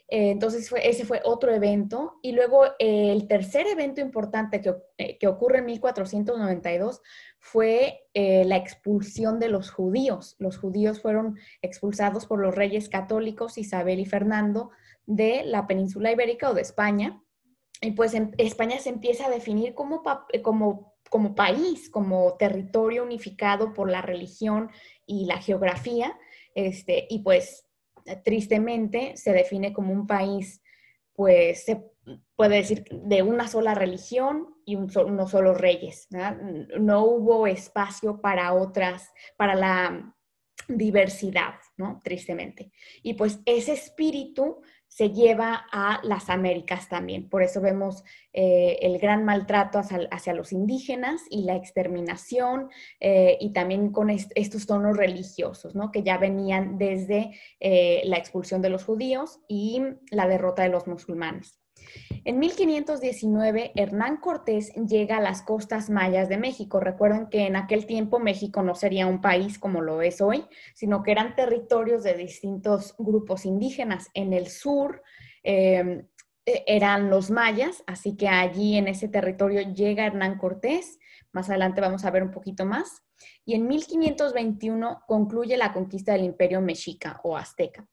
Eh, 0.07 0.29
entonces 0.29 0.71
ese 0.83 1.05
fue 1.05 1.21
otro 1.23 1.53
evento. 1.53 2.19
Y 2.21 2.33
luego 2.33 2.65
eh, 2.79 3.11
el 3.11 3.27
tercer 3.27 3.67
evento 3.67 4.01
importante 4.01 4.61
que, 4.61 4.75
eh, 4.97 5.17
que, 5.17 5.27
ocurre 5.27 5.59
en 5.59 5.65
1492 5.65 7.01
fue 7.39 8.01
la 8.13 8.57
expulsión 8.57 9.39
de 9.39 9.49
los 9.49 9.71
judíos. 9.71 10.35
Los 10.39 10.57
judíos 10.57 11.01
fueron 11.01 11.37
expulsados 11.61 12.25
por 12.25 12.39
los 12.39 12.55
reyes 12.55 12.89
católicos 12.89 13.57
Isabel 13.57 13.99
y 13.99 14.05
Fernando 14.05 14.71
de 15.05 15.43
la 15.43 15.67
península 15.67 16.11
ibérica 16.11 16.49
o 16.49 16.53
de 16.53 16.61
España. 16.61 17.21
Y 17.81 17.91
pues 17.91 18.13
en 18.13 18.33
España 18.37 18.79
se 18.79 18.89
empieza 18.89 19.27
a 19.27 19.29
definir 19.29 19.75
como, 19.75 20.01
como 20.41 20.94
como 21.09 21.35
país, 21.35 21.89
como 21.89 22.35
territorio 22.37 23.03
unificado 23.03 23.73
por 23.73 23.89
la 23.89 24.01
religión 24.01 24.71
y 25.05 25.25
la 25.25 25.37
geografía, 25.37 26.17
este, 26.53 27.07
y 27.09 27.19
pues 27.19 27.65
tristemente 28.23 29.17
se 29.17 29.33
define 29.33 29.73
como 29.73 29.93
un 29.93 30.07
país, 30.07 30.61
pues 31.13 31.63
se 31.65 31.83
puede 32.35 32.57
decir, 32.57 32.85
de 32.91 33.23
una 33.23 33.47
sola 33.47 33.73
religión 33.73 34.55
y 34.65 34.75
un 34.75 34.89
solos 34.89 35.57
reyes. 35.59 36.07
No 36.79 37.03
hubo 37.03 37.47
espacio 37.47 38.21
para 38.21 38.53
otras, 38.53 39.11
para 39.37 39.55
la 39.55 40.15
diversidad, 40.67 41.55
¿no? 41.77 41.99
Tristemente. 42.03 42.71
Y 43.03 43.13
pues 43.13 43.39
ese 43.45 43.73
espíritu 43.73 44.61
se 44.95 45.09
lleva 45.09 45.65
a 45.73 45.99
las 46.03 46.29
Américas 46.29 46.87
también. 46.87 47.27
Por 47.27 47.43
eso 47.43 47.59
vemos 47.59 48.05
eh, 48.31 48.77
el 48.81 48.97
gran 48.97 49.25
maltrato 49.25 49.77
hacia, 49.77 50.33
los 50.33 50.53
indígenas 50.53 51.21
y 51.29 51.43
la 51.43 51.57
exterminación 51.57 52.69
eh, 53.01 53.37
y 53.41 53.51
también 53.51 53.91
con 53.91 54.09
estos 54.09 54.65
tonos 54.65 54.95
religiosos, 54.95 55.75
¿no? 55.75 55.91
que 55.91 56.01
ya 56.01 56.17
venían 56.17 56.77
desde 56.77 57.37
eh, 57.59 58.03
la 58.05 58.15
expulsión 58.15 58.61
de 58.61 58.69
los 58.69 58.85
judíos 58.85 59.41
y 59.49 59.81
la 60.11 60.29
derrota 60.29 60.63
de 60.63 60.69
los 60.69 60.87
musulmanes. 60.87 61.59
En 62.25 62.39
1519, 62.39 63.73
Hernán 63.75 64.17
Cortés 64.17 64.73
llega 64.73 65.17
a 65.17 65.21
las 65.21 65.43
costas 65.43 65.91
mayas 65.91 66.27
de 66.27 66.37
México. 66.37 66.79
Recuerden 66.79 67.27
que 67.29 67.45
en 67.45 67.55
aquel 67.55 67.85
tiempo 67.85 68.17
México 68.17 68.63
no 68.63 68.73
sería 68.73 69.05
un 69.05 69.21
país 69.21 69.59
como 69.59 69.81
lo 69.81 70.01
es 70.01 70.21
hoy, 70.21 70.43
sino 70.73 71.03
que 71.03 71.11
eran 71.11 71.35
territorios 71.35 72.01
de 72.01 72.15
distintos 72.15 72.95
grupos 72.97 73.45
indígenas. 73.45 74.09
En 74.15 74.33
el 74.33 74.47
sur 74.47 75.03
em, 75.43 76.07
e, 76.47 76.63
eran 76.65 77.11
los 77.11 77.29
mayas, 77.29 77.83
así 77.85 78.17
que 78.17 78.27
allí 78.27 78.75
en 78.75 78.87
ese 78.87 79.07
territorio 79.07 79.61
llega 79.61 80.07
Hernán 80.07 80.39
Cortés. 80.39 80.97
Más 81.31 81.49
adelante 81.51 81.79
vamos 81.79 82.05
a 82.05 82.11
ver 82.11 82.23
un 82.23 82.31
poquito 82.31 82.65
más. 82.65 83.03
Y 83.45 83.53
en 83.53 83.67
1521 83.67 85.03
concluye 85.07 85.57
la 85.57 85.73
conquista 85.73 86.13
del 86.13 86.23
imperio 86.23 86.59
mexica 86.59 87.19
o 87.23 87.37
azteca. 87.37 87.87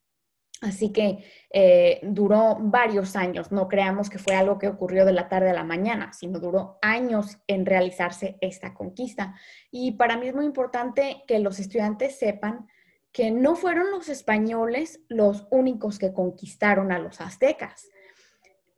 Así 0.63 0.93
que 0.93 1.25
eh, 1.49 1.99
duró 2.03 2.55
varios 2.57 3.17
años, 3.17 3.51
no 3.51 3.67
creamos 3.67 4.09
que 4.09 4.17
fue 4.17 4.33
algo 4.33 4.57
que 4.57 4.69
ocurrió 4.69 5.05
de 5.05 5.11
la 5.11 5.27
tarde 5.27 5.49
a 5.49 5.53
la 5.53 5.65
mañana, 5.65 6.13
sino 6.13 6.39
duró 6.39 6.79
años 6.81 7.37
en 7.47 7.65
realizarse 7.65 8.37
esta 8.39 8.73
conquista. 8.73 9.35
Y 9.71 9.91
para 9.91 10.15
mí 10.15 10.27
es 10.29 10.33
muy 10.33 10.45
importante 10.45 11.23
que 11.27 11.39
los 11.39 11.59
estudiantes 11.59 12.17
sepan 12.17 12.67
que 13.11 13.29
no 13.29 13.55
fueron 13.55 13.91
los 13.91 14.07
españoles 14.07 15.01
los 15.09 15.45
únicos 15.51 15.99
que 15.99 16.13
conquistaron 16.13 16.93
a 16.93 16.99
los 16.99 17.19
aztecas. 17.19 17.89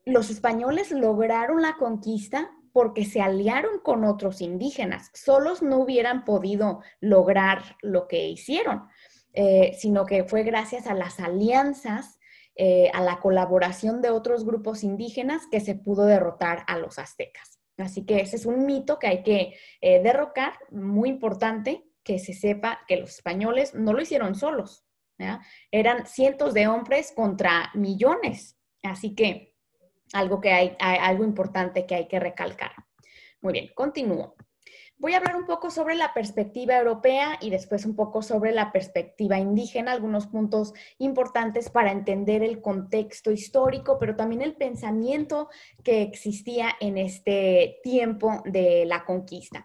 Los 0.04 0.32
españoles 0.32 0.92
lograron 0.92 1.62
la 1.62 1.78
conquista 1.78 2.52
porque 2.74 3.06
se 3.06 3.22
aliaron 3.22 3.80
con 3.80 4.04
otros 4.04 4.42
indígenas. 4.42 5.12
Solos 5.14 5.62
no 5.62 5.78
hubieran 5.78 6.26
podido 6.26 6.82
lograr 7.00 7.78
lo 7.82 8.08
que 8.08 8.28
hicieron. 8.28 8.88
Eh, 9.38 9.76
sino 9.78 10.06
que 10.06 10.24
fue 10.24 10.44
gracias 10.44 10.88
a 10.88 10.94
las 10.94 11.20
alianzas, 11.20 12.20
eh, 12.56 12.90
a 12.94 13.02
la 13.02 13.20
colaboración 13.20 14.02
de 14.02 14.10
otros 14.10 14.46
grupos 14.46 14.82
indígenas 14.82 15.44
que 15.52 15.60
se 15.60 15.76
pudo 15.76 16.06
derrotar 16.06 16.64
a 16.68 16.78
los 16.78 17.00
aztecas. 17.00 17.60
Así 17.78 18.06
que 18.06 18.22
ese 18.22 18.38
es 18.38 18.46
un 18.46 18.66
mito 18.66 18.98
que 18.98 19.08
hay 19.08 19.24
que 19.24 19.58
eh, 19.82 20.02
derrocar, 20.02 20.54
muy 20.72 21.10
importante 21.10 21.84
que 22.02 22.18
se 22.18 22.34
sepa 22.34 22.80
que 22.88 22.96
los 22.96 23.10
españoles 23.10 23.74
no 23.74 23.92
lo 23.92 24.02
hicieron 24.02 24.36
solos, 24.36 24.86
eran 25.72 26.06
cientos 26.06 26.54
de 26.54 26.68
hombres 26.68 27.12
contra 27.14 27.72
millones. 27.74 28.58
Así 28.84 29.16
que 29.16 29.56
algo, 30.14 30.40
que 30.40 30.52
hay, 30.52 30.76
algo 30.80 31.24
importante 31.24 31.86
que 31.86 31.96
hay 31.96 32.08
que 32.08 32.20
recalcar. 32.20 32.72
Muy 33.42 33.54
bien, 33.54 33.72
continúo. 33.74 34.35
Voy 35.06 35.14
a 35.14 35.18
hablar 35.18 35.36
un 35.36 35.46
poco 35.46 35.70
sobre 35.70 35.94
la 35.94 36.16
perspectiva 36.16 36.76
europea 36.80 37.38
y 37.40 37.52
después 37.52 37.86
un 37.86 37.96
poco 37.96 38.24
sobre 38.24 38.52
la 38.52 38.72
perspectiva 38.72 39.38
indígena, 39.38 39.92
algunos 39.92 40.26
puntos 40.26 40.74
importantes 40.98 41.70
para 41.70 41.92
entender 41.92 42.42
el 42.42 42.60
contexto 42.60 43.32
histórico, 43.32 44.00
pero 44.00 44.16
también 44.16 44.42
el 44.42 44.56
pensamiento 44.56 45.48
que 45.84 46.02
existía 46.02 46.72
en 46.80 46.98
este 46.98 47.82
tiempo 47.84 48.42
de 48.46 48.86
la 48.88 49.06
conquista. 49.06 49.64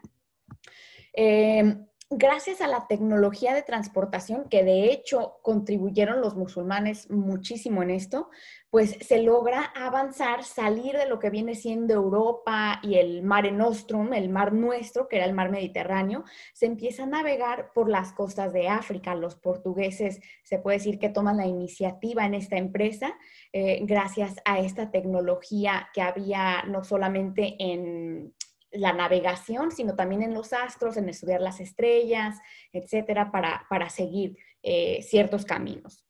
Eh, 1.11 1.87
gracias 2.11 2.59
a 2.59 2.67
la 2.67 2.87
tecnología 2.87 3.53
de 3.53 3.61
transportación, 3.61 4.49
que 4.49 4.63
de 4.63 4.91
hecho 4.91 5.37
contribuyeron 5.41 6.19
los 6.19 6.35
musulmanes 6.35 7.09
muchísimo 7.09 7.81
en 7.81 7.89
esto, 7.89 8.29
pues 8.69 8.97
se 9.01 9.21
logra 9.21 9.71
avanzar, 9.75 10.43
salir 10.43 10.97
de 10.97 11.07
lo 11.07 11.19
que 11.19 11.29
viene 11.29 11.55
siendo 11.55 11.93
Europa 11.93 12.79
y 12.83 12.95
el 12.95 13.23
Mare 13.23 13.51
Nostrum, 13.51 14.13
el 14.13 14.29
mar 14.29 14.51
nuestro, 14.51 15.07
que 15.07 15.17
era 15.17 15.25
el 15.25 15.33
mar 15.33 15.51
Mediterráneo, 15.51 16.25
se 16.53 16.65
empieza 16.65 17.03
a 17.03 17.07
navegar 17.07 17.71
por 17.73 17.89
las 17.89 18.11
costas 18.11 18.51
de 18.51 18.67
África. 18.67 19.15
Los 19.15 19.35
portugueses 19.35 20.19
se 20.43 20.59
puede 20.59 20.77
decir 20.77 20.99
que 20.99 21.09
toman 21.09 21.37
la 21.37 21.47
iniciativa 21.47 22.25
en 22.25 22.33
esta 22.33 22.57
empresa 22.57 23.17
eh, 23.53 23.79
gracias 23.83 24.35
a 24.45 24.59
esta 24.59 24.91
tecnología 24.91 25.89
que 25.93 26.01
había 26.01 26.63
no 26.63 26.83
solamente 26.83 27.55
en 27.59 28.33
la 28.71 28.93
navegación, 28.93 29.71
sino 29.71 29.95
también 29.95 30.23
en 30.23 30.33
los 30.33 30.53
astros, 30.53 30.97
en 30.97 31.09
estudiar 31.09 31.41
las 31.41 31.59
estrellas, 31.59 32.39
etcétera, 32.71 33.31
para, 33.31 33.89
seguir 33.89 34.37
eh, 34.63 35.01
ciertos 35.01 35.45
caminos. 35.45 36.05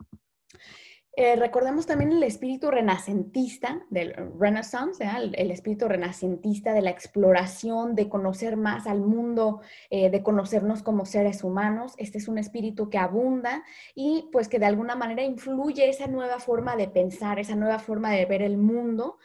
Eh, 1.18 1.36
recordemos 1.36 1.86
también 1.86 2.14
el 2.14 2.24
espíritu 2.24 2.72
renacentista 2.72 3.86
del 3.90 4.16
Renaissance, 4.40 5.04
el, 5.34 5.52
espíritu 5.52 5.90
renacentista 5.90 6.74
de 6.74 6.82
la 6.82 6.90
exploración, 6.90 7.96
de 7.96 8.08
conocer 8.08 8.56
más 8.56 8.88
al 8.88 9.02
mundo, 9.02 9.60
eh, 9.90 10.10
de 10.10 10.24
conocernos 10.24 10.84
como 10.84 11.06
seres 11.06 11.44
humanos. 11.44 11.96
Este 11.98 12.18
es 12.18 12.30
un 12.30 12.38
espíritu 12.38 12.90
que 12.90 12.98
abunda 12.98 13.62
y 13.94 14.30
pues 14.32 14.48
que 14.48 14.58
de 14.58 14.68
alguna 14.68 14.96
manera 14.96 15.22
influye 15.22 15.90
esa 15.90 16.08
nueva 16.08 16.40
forma 16.40 16.78
de 16.78 16.88
pensar, 16.88 17.40
esa 17.40 17.56
nueva 17.56 17.80
forma 17.80 18.12
de 18.12 18.26
ver 18.26 18.42
el 18.42 18.58
mundo 18.58 19.18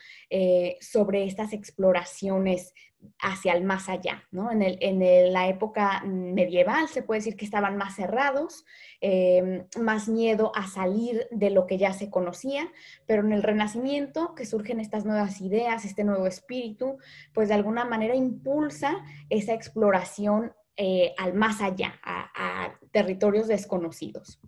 sobre 0.81 1.25
estas 1.25 1.53
exploraciones 1.53 2.75
hacia 3.21 3.55
el 3.55 3.65
más 3.65 3.89
allá, 3.89 4.25
¿no? 4.31 4.51
En, 4.51 4.63
el, 4.63 4.79
en 4.81 5.33
la 5.33 5.49
época 5.49 6.03
medieval 6.05 6.89
se 6.89 7.03
puede 7.03 7.21
decir 7.21 7.37
que 7.37 7.45
estaban 7.45 7.77
más 7.77 7.97
cerrados, 7.97 8.65
eh, 9.01 9.67
más 9.81 10.09
miedo 10.09 10.53
a 10.55 10.67
salir 10.67 11.27
de 11.31 11.51
lo 11.51 11.67
que 11.67 11.79
ya 11.79 11.93
se 11.93 12.11
conocía, 12.11 12.69
pero 13.07 13.23
en 13.23 13.33
el 13.33 13.43
Renacimiento, 13.43 14.35
que 14.35 14.47
surgen 14.47 14.81
estas 14.81 15.05
nuevas 15.05 15.41
ideas, 15.41 15.85
este 15.85 16.05
nuevo 16.05 16.27
espíritu, 16.27 16.99
pues 17.33 17.49
de 17.49 17.55
alguna 17.55 17.85
manera 17.85 18.15
impulsa 18.15 19.05
esa 19.31 19.55
exploración 19.55 20.53
eh, 20.77 21.15
al 21.17 21.33
más 21.33 21.63
allá, 21.63 21.99
a 22.03 22.79
territorios 22.93 23.49
desconocidos. 23.49 24.41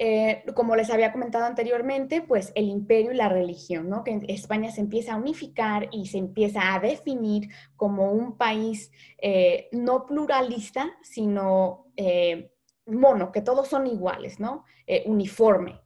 Eh, 0.00 0.44
como 0.54 0.76
les 0.76 0.90
había 0.90 1.10
comentado 1.10 1.44
anteriormente, 1.44 2.22
pues 2.22 2.52
el 2.54 2.68
imperio 2.68 3.10
y 3.10 3.16
la 3.16 3.28
religión, 3.28 3.88
¿no? 3.88 4.04
Que 4.04 4.20
España 4.28 4.70
se 4.70 4.80
empieza 4.80 5.14
a 5.14 5.16
unificar 5.16 5.88
y 5.90 6.06
se 6.06 6.18
empieza 6.18 6.72
a 6.72 6.78
definir 6.78 7.48
como 7.74 8.12
un 8.12 8.36
país 8.36 8.92
eh, 9.20 9.68
no 9.72 10.06
pluralista, 10.06 10.88
sino 11.02 11.86
eh, 11.96 12.52
mono, 12.86 13.32
que 13.32 13.40
todos 13.40 13.66
son 13.66 13.88
iguales, 13.88 14.38
¿no? 14.38 14.64
uniforme. 15.04 15.82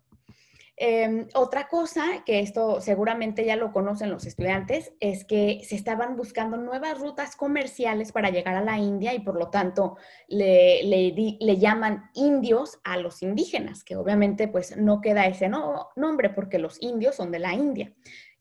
Em, 0.77 1.29
otra 1.35 1.69
cosa, 1.69 2.25
que 2.25 2.41
esto 2.41 2.81
seguramente 2.81 3.45
ya 3.45 3.57
lo 3.57 3.73
conocen 3.73 4.11
los 4.11 4.27
estudiantes, 4.27 4.93
es 5.01 5.25
que 5.25 5.61
se 5.65 5.77
estaban 5.77 6.17
buscando 6.17 6.57
nuevas 6.57 6.99
rutas 6.99 7.37
comerciales 7.37 8.11
para 8.11 8.31
llegar 8.31 8.55
a 8.55 8.65
la 8.65 8.79
India 8.79 9.15
y 9.15 9.21
por 9.21 9.39
lo 9.39 9.51
tanto 9.51 9.97
le, 10.29 11.59
llaman 11.59 12.11
indios 12.15 12.81
a 12.85 12.97
los 12.97 13.23
indígenas, 13.23 13.85
que 13.85 13.97
obviamente 13.97 14.49
pues 14.49 14.77
no 14.77 15.01
queda 15.01 15.27
ese 15.27 15.49
nombre 15.49 16.31
porque 16.31 16.59
los 16.59 16.81
indios 16.81 17.17
son 17.17 17.31
de 17.31 17.39
la 17.39 17.53
India. 17.53 17.93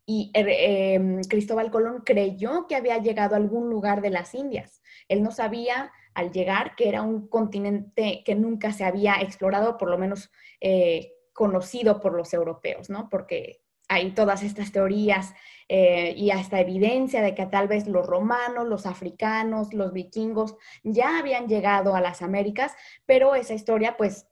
Y 0.05 0.31
er, 0.33 0.47
em, 0.49 1.21
Cristóbal 1.23 1.69
Colón 1.69 2.01
creyó 2.05 2.65
que 2.67 2.75
había 2.75 2.97
llegado 2.97 3.35
a 3.35 3.37
algún 3.37 3.69
lugar 3.69 4.01
de 4.01 4.09
las 4.09 4.33
Indias. 4.33 4.81
Él 5.07 5.21
no 5.21 5.31
sabía 5.31 5.91
al 6.13 6.31
llegar 6.31 6.75
que 6.75 6.89
era 6.89 7.01
un 7.01 7.27
continente 7.27 8.23
que 8.25 8.35
nunca 8.35 8.73
se 8.73 8.83
había 8.83 9.15
explorado, 9.21 9.77
por 9.77 9.89
lo 9.89 9.97
menos 9.97 10.31
eh, 10.59 11.13
conocido 11.33 11.99
por 11.99 12.13
los 12.13 12.33
europeos, 12.33 12.89
¿no? 12.89 13.09
Porque 13.09 13.61
hay 13.87 14.11
todas 14.11 14.41
estas 14.41 14.71
teorías 14.71 15.33
eh, 15.67 16.13
y 16.15 16.31
hasta 16.31 16.61
evidencia 16.61 17.21
de 17.21 17.35
que 17.35 17.45
tal 17.45 17.67
vez 17.67 17.87
los 17.87 18.05
romanos, 18.05 18.67
los 18.67 18.85
africanos, 18.85 19.73
los 19.73 19.91
vikingos 19.91 20.55
ya 20.83 21.19
habían 21.19 21.47
llegado 21.47 21.93
a 21.93 22.01
las 22.01 22.21
Américas, 22.21 22.73
pero 23.05 23.35
esa 23.35 23.53
historia 23.53 23.97
pues 23.97 24.27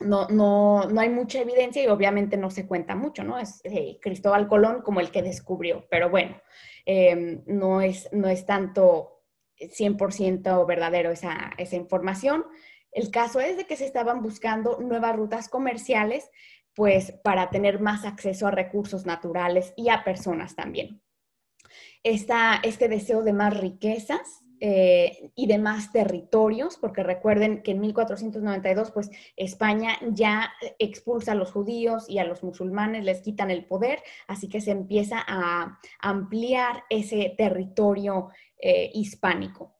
no, 0.00 0.28
no, 0.28 0.84
no 0.84 1.00
hay 1.00 1.08
mucha 1.08 1.40
evidencia 1.40 1.82
y 1.82 1.88
obviamente 1.88 2.36
no 2.36 2.50
se 2.50 2.66
cuenta 2.66 2.94
mucho, 2.94 3.24
¿no? 3.24 3.38
Es 3.38 3.60
eh, 3.64 3.98
Cristóbal 4.00 4.46
Colón 4.46 4.82
como 4.82 5.00
el 5.00 5.10
que 5.10 5.22
descubrió, 5.22 5.86
pero 5.90 6.10
bueno, 6.10 6.40
em, 6.84 7.42
no, 7.46 7.80
es, 7.80 8.08
no 8.12 8.28
es 8.28 8.46
tanto 8.46 9.22
100% 9.58 10.66
verdadero 10.66 11.10
esa, 11.10 11.52
esa 11.58 11.76
información. 11.76 12.44
El 12.92 13.10
caso 13.10 13.40
es 13.40 13.56
de 13.56 13.66
que 13.66 13.76
se 13.76 13.86
estaban 13.86 14.22
buscando 14.22 14.78
nuevas 14.80 15.14
rutas 15.16 15.48
comerciales, 15.48 16.30
pues 16.74 17.12
para 17.24 17.50
tener 17.50 17.80
más 17.80 18.04
acceso 18.04 18.46
a 18.46 18.52
recursos 18.52 19.04
naturales 19.04 19.72
y 19.76 19.88
a 19.88 20.04
personas 20.04 20.54
también. 20.54 21.02
este 22.02 22.88
deseo 22.88 23.22
de 23.22 23.32
más 23.32 23.58
riquezas 23.58 24.44
eh, 24.60 25.30
y 25.36 25.46
demás 25.46 25.92
territorios, 25.92 26.78
porque 26.78 27.02
recuerden 27.02 27.62
que 27.62 27.72
en 27.72 27.80
1492, 27.80 28.90
pues 28.90 29.10
España 29.36 29.98
ya 30.10 30.52
expulsa 30.78 31.32
a 31.32 31.34
los 31.36 31.52
judíos 31.52 32.08
y 32.08 32.18
a 32.18 32.24
los 32.24 32.42
musulmanes, 32.42 33.04
les 33.04 33.20
quitan 33.22 33.50
el 33.50 33.66
poder, 33.66 34.02
así 34.26 34.48
que 34.48 34.60
se 34.60 34.72
empieza 34.72 35.24
a 35.26 35.78
ampliar 36.00 36.84
ese 36.90 37.34
territorio 37.36 38.30
eh, 38.60 38.90
hispánico. 38.94 39.77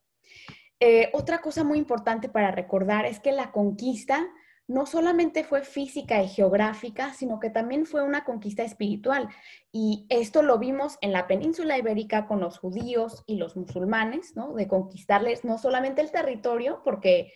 Eh, 0.80 1.10
otra 1.12 1.40
cosa 1.40 1.64
muy 1.64 1.78
importante 1.78 2.28
para 2.28 2.50
recordar 2.50 3.04
es 3.04 3.20
que 3.20 3.32
la 3.32 3.50
conquista 3.50 4.28
no 4.68 4.84
solamente 4.84 5.44
fue 5.44 5.62
física 5.62 6.22
y 6.22 6.28
geográfica, 6.28 7.14
sino 7.14 7.40
que 7.40 7.48
también 7.48 7.86
fue 7.86 8.02
una 8.02 8.24
conquista 8.24 8.62
espiritual. 8.62 9.28
Y 9.72 10.06
esto 10.10 10.42
lo 10.42 10.58
vimos 10.58 10.98
en 11.00 11.12
la 11.12 11.26
península 11.26 11.78
ibérica 11.78 12.26
con 12.26 12.40
los 12.40 12.58
judíos 12.58 13.24
y 13.26 13.36
los 13.36 13.56
musulmanes, 13.56 14.36
¿no? 14.36 14.52
De 14.52 14.68
conquistarles 14.68 15.42
no 15.44 15.56
solamente 15.56 16.02
el 16.02 16.12
territorio, 16.12 16.82
porque 16.84 17.32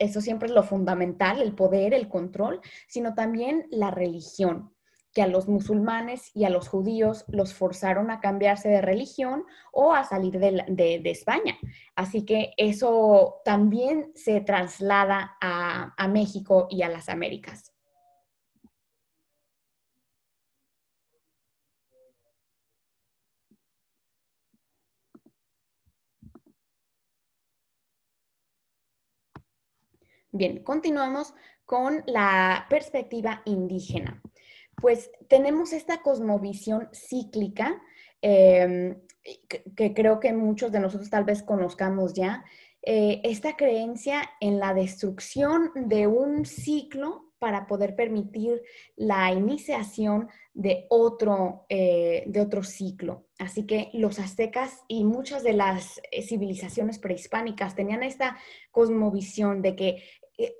eso 0.00 0.20
siempre 0.20 0.48
es 0.48 0.54
lo 0.54 0.64
fundamental, 0.64 1.40
el 1.40 1.54
poder, 1.54 1.94
el 1.94 2.08
control, 2.08 2.60
sino 2.88 3.14
también 3.14 3.68
la 3.70 3.92
religión 3.92 4.73
que 5.14 5.22
a 5.22 5.28
los 5.28 5.48
musulmanes 5.48 6.30
y 6.34 6.44
a 6.44 6.50
los 6.50 6.68
judíos 6.68 7.24
los 7.28 7.54
forzaron 7.54 8.10
a 8.10 8.20
cambiarse 8.20 8.68
de 8.68 8.82
religión 8.82 9.44
o 9.72 9.94
a 9.94 10.04
salir 10.04 10.38
de, 10.38 11.00
España. 11.04 11.56
Así 11.94 12.24
que 12.24 12.52
eso 12.56 13.40
también 13.44 14.10
se 14.14 14.40
traslada 14.40 15.36
a, 15.40 16.08
México 16.08 16.66
y 16.70 16.82
a 16.82 16.88
las 16.88 17.08
Américas. 17.08 17.72
Bien, 30.32 30.62
continuamos 30.64 31.32
con 31.64 32.02
la 32.06 32.66
perspectiva 32.68 33.42
indígena 33.44 34.20
pues 34.80 35.10
tenemos 35.28 35.72
esta 35.72 36.02
cosmovisión 36.02 36.88
cíclica 36.92 37.80
em, 38.20 38.96
que, 39.76 39.94
creo 39.94 40.20
que 40.20 40.32
muchos 40.32 40.72
de 40.72 40.80
nosotros 40.80 41.10
tal 41.10 41.24
vez 41.24 41.42
conozcamos 41.42 42.14
ya, 42.14 42.44
eh, 42.82 43.20
esta 43.24 43.56
creencia 43.56 44.30
en 44.40 44.58
la 44.58 44.74
destrucción 44.74 45.70
de 45.74 46.06
un 46.06 46.44
ciclo 46.44 47.32
para 47.38 47.66
poder 47.66 47.96
permitir 47.96 48.62
la 48.96 49.32
iniciación 49.32 50.28
de 50.52 50.86
otro, 50.88 51.64
eh, 51.68 52.24
de 52.26 52.40
otro 52.40 52.62
ciclo. 52.62 53.26
Así 53.38 53.66
que 53.66 53.90
los 53.94 54.18
aztecas 54.18 54.82
y 54.88 55.04
muchas 55.04 55.42
de 55.42 55.54
las 55.54 56.00
eh, 56.10 56.22
civilizaciones 56.22 56.98
prehispánicas 56.98 57.74
tenían 57.74 58.02
esta 58.02 58.38
cosmovisión 58.70 59.62
de 59.62 59.76
que 59.76 60.02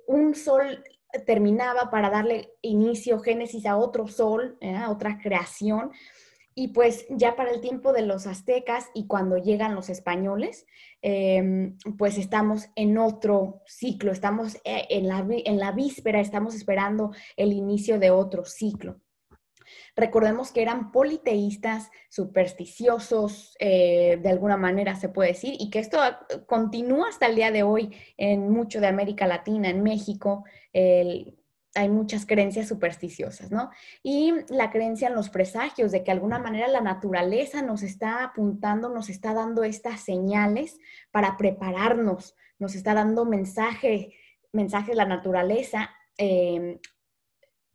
un 0.07 0.35
sol 0.35 0.83
terminaba 1.19 1.89
para 1.89 2.09
darle 2.09 2.53
inicio, 2.61 3.19
génesis 3.19 3.65
a 3.65 3.77
otro 3.77 4.07
sol, 4.07 4.57
¿eh? 4.61 4.75
a 4.75 4.89
otra 4.89 5.19
creación. 5.19 5.91
Y 6.57 6.69
pues 6.69 7.05
ya 7.09 7.35
para 7.35 7.51
el 7.51 7.59
tiempo 7.59 7.91
de 7.91 8.01
los 8.01 8.27
aztecas 8.27 8.85
y 8.93 9.07
cuando 9.07 9.37
llegan 9.37 9.75
los 9.75 9.89
españoles, 9.89 10.65
em, 11.01 11.77
pues 11.97 12.17
estamos 12.17 12.69
en 12.75 12.97
otro 12.97 13.61
ciclo, 13.65 14.13
estamos 14.13 14.55
eh, 14.63 14.87
en 14.89 15.07
la, 15.09 15.25
en 15.29 15.59
la 15.59 15.73
víspera, 15.73 16.21
estamos 16.21 16.55
esperando 16.55 17.11
el 17.35 17.51
inicio 17.51 17.99
de 17.99 18.11
otro 18.11 18.45
ciclo. 18.45 19.01
Recordemos 19.95 20.51
que 20.51 20.61
eran 20.61 20.91
politeístas, 20.91 21.91
supersticiosos, 22.09 23.55
eh, 23.59 24.19
de 24.21 24.29
alguna 24.29 24.57
manera 24.57 24.95
se 24.95 25.09
puede 25.09 25.29
decir, 25.29 25.55
y 25.59 25.69
que 25.69 25.79
esto 25.79 25.99
continúa 26.47 27.09
hasta 27.09 27.27
el 27.27 27.35
día 27.35 27.51
de 27.51 27.63
hoy 27.63 27.95
en 28.17 28.49
mucho 28.49 28.81
de 28.81 28.87
América 28.87 29.27
Latina, 29.27 29.69
en 29.69 29.83
México. 29.83 30.43
hay 31.77 31.89
muchas 31.89 32.25
creencias 32.25 32.69
supersticiosas, 32.69 33.51
¿no? 33.51 33.69
Y 34.01 34.33
la 34.47 34.71
creencia 34.71 35.09
en 35.09 35.15
los 35.15 35.29
presagios, 35.29 35.91
de 35.91 35.99
que 35.99 36.05
de 36.05 36.11
alguna 36.13 36.39
manera 36.39 36.69
la 36.69 36.79
naturaleza 36.79 37.61
nos 37.61 37.83
está 37.83 38.23
apuntando, 38.23 38.87
nos 38.87 39.09
está 39.09 39.33
dando 39.33 39.63
estas 39.65 39.99
señales 39.99 40.77
para 41.11 41.35
prepararnos, 41.35 42.35
nos 42.59 42.75
está 42.75 42.93
dando 42.93 43.25
mensaje, 43.25 44.13
mensaje 44.53 44.91
de 44.91 44.97
la 44.97 45.05
naturaleza 45.05 45.89
eh, 46.17 46.79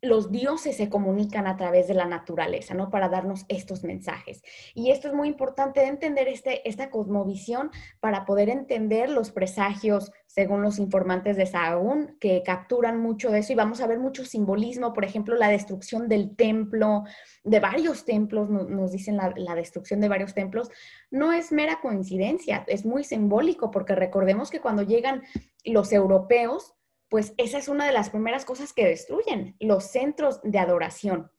los 0.01 0.31
dioses 0.31 0.75
se 0.77 0.89
comunican 0.89 1.45
a 1.45 1.57
través 1.57 1.87
de 1.87 1.93
la 1.93 2.05
naturaleza, 2.05 2.73
¿no? 2.73 2.89
Para 2.89 3.07
darnos 3.07 3.45
estos 3.49 3.83
mensajes. 3.83 4.41
Y 4.73 4.89
esto 4.89 5.07
es 5.07 5.13
muy 5.13 5.27
importante 5.27 5.81
de 5.81 5.87
entender 5.87 6.27
este, 6.27 6.67
esta 6.67 6.89
cosmovisión 6.89 7.69
para 7.99 8.25
poder 8.25 8.49
entender 8.49 9.09
los 9.09 9.31
presagios, 9.31 10.11
según 10.25 10.63
los 10.63 10.79
informantes 10.79 11.37
de 11.37 11.45
Sahagún, 11.45 12.17
que 12.19 12.41
capturan 12.43 12.99
mucho 12.99 13.29
de 13.29 13.39
eso 13.39 13.53
y 13.53 13.55
vamos 13.55 13.79
a 13.81 13.87
ver 13.87 13.99
mucho 13.99 14.25
simbolismo, 14.25 14.91
por 14.93 15.05
ejemplo, 15.05 15.35
la 15.35 15.49
destrucción 15.49 16.07
del 16.07 16.35
templo, 16.35 17.03
de 17.43 17.59
varios 17.59 18.03
templos, 18.03 18.49
nos 18.49 18.91
dicen 18.91 19.17
la, 19.17 19.33
la 19.35 19.53
destrucción 19.53 19.99
de 20.01 20.09
varios 20.09 20.33
templos, 20.33 20.71
no 21.11 21.31
es 21.31 21.51
mera 21.51 21.79
coincidencia, 21.79 22.63
es 22.67 22.85
muy 22.85 23.03
simbólico 23.03 23.69
porque 23.69 23.93
recordemos 23.93 24.49
que 24.49 24.61
cuando 24.61 24.81
llegan 24.81 25.21
los 25.63 25.91
europeos, 25.91 26.75
pues 27.11 27.33
esa 27.35 27.57
es 27.57 27.67
una 27.67 27.85
de 27.85 27.91
las 27.91 28.09
primeras 28.09 28.45
cosas 28.45 28.71
que 28.71 28.85
destruyen, 28.85 29.57
los 29.59 29.83
centros 29.83 30.39
de 30.43 30.59
adoración. 30.59 31.29